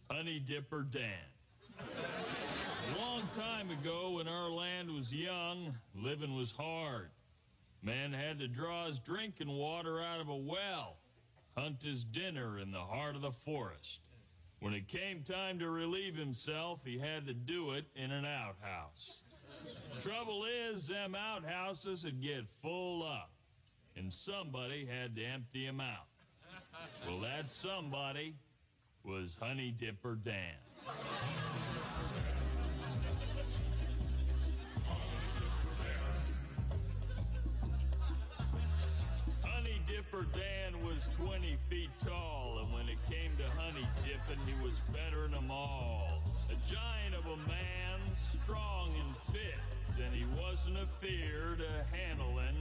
[0.10, 1.04] Honey Dipper Dan.
[1.80, 7.10] A long time ago, when our land was young, living was hard.
[7.82, 10.98] Man had to draw his drinking water out of a well,
[11.58, 14.10] hunt his dinner in the heart of the forest.
[14.60, 19.24] When it came time to relieve himself, he had to do it in an outhouse.
[20.02, 23.32] Trouble is, them outhouses would get full up,
[23.96, 26.08] and somebody had to empty 'em out.
[27.08, 28.36] Well, that somebody
[29.04, 30.56] was Honey Dipper Dan.
[39.44, 44.64] Honey Dipper Dan was 20 feet tall, and when it came to honey dipping, he
[44.64, 46.22] was better than them all.
[46.54, 52.56] A giant of a man, strong and fit, and he wasn't a fear to handling.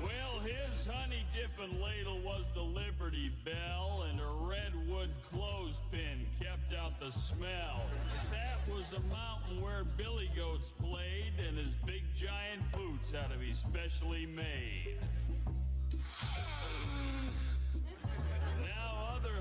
[0.00, 7.00] Well, his honey dipping ladle was the Liberty Bell, and a redwood clothespin kept out
[7.00, 7.82] the smell.
[8.30, 13.40] That was a mountain where billy goats played, and his big giant boots out of
[13.40, 14.98] his specially made.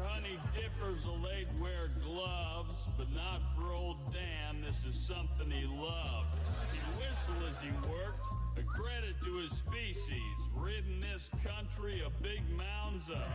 [0.10, 4.62] Honey dippers will they'd wear gloves, but not for old Dan.
[4.66, 6.36] This is something he loved.
[6.74, 8.28] He'd whistle as he worked,
[8.58, 13.28] a credit to his species, ridding this country of big mounds of.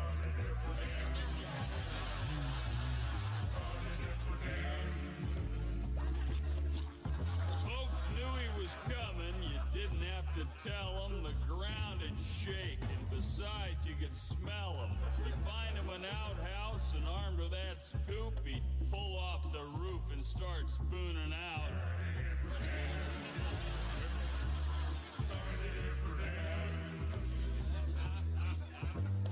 [7.62, 11.22] Folks knew he was coming, you didn't have to tell him.
[11.22, 14.98] The ground had shake, and besides, you could smell him.
[15.24, 16.64] You find him an outhouse,
[16.96, 21.70] and armed with that scoop, he'd pull off the roof and start spooning out.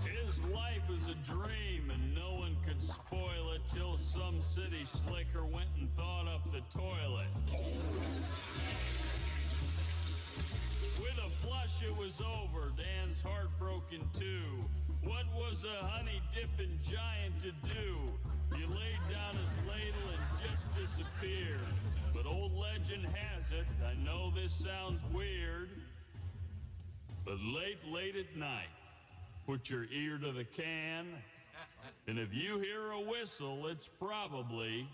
[0.04, 5.44] His life was a dream, and no one could spoil it till some city slicker
[5.44, 7.28] went and thought up the toilet.
[11.00, 12.72] With a flush, it was over.
[12.76, 14.81] Dan's heart broken too.
[15.04, 17.96] What was a honey dipping giant to do?
[18.56, 21.60] He laid down his ladle and just disappeared.
[22.14, 25.70] But old legend has it, I know this sounds weird,
[27.24, 28.68] but late, late at night,
[29.46, 31.06] put your ear to the can,
[32.06, 34.86] and if you hear a whistle, it's probably.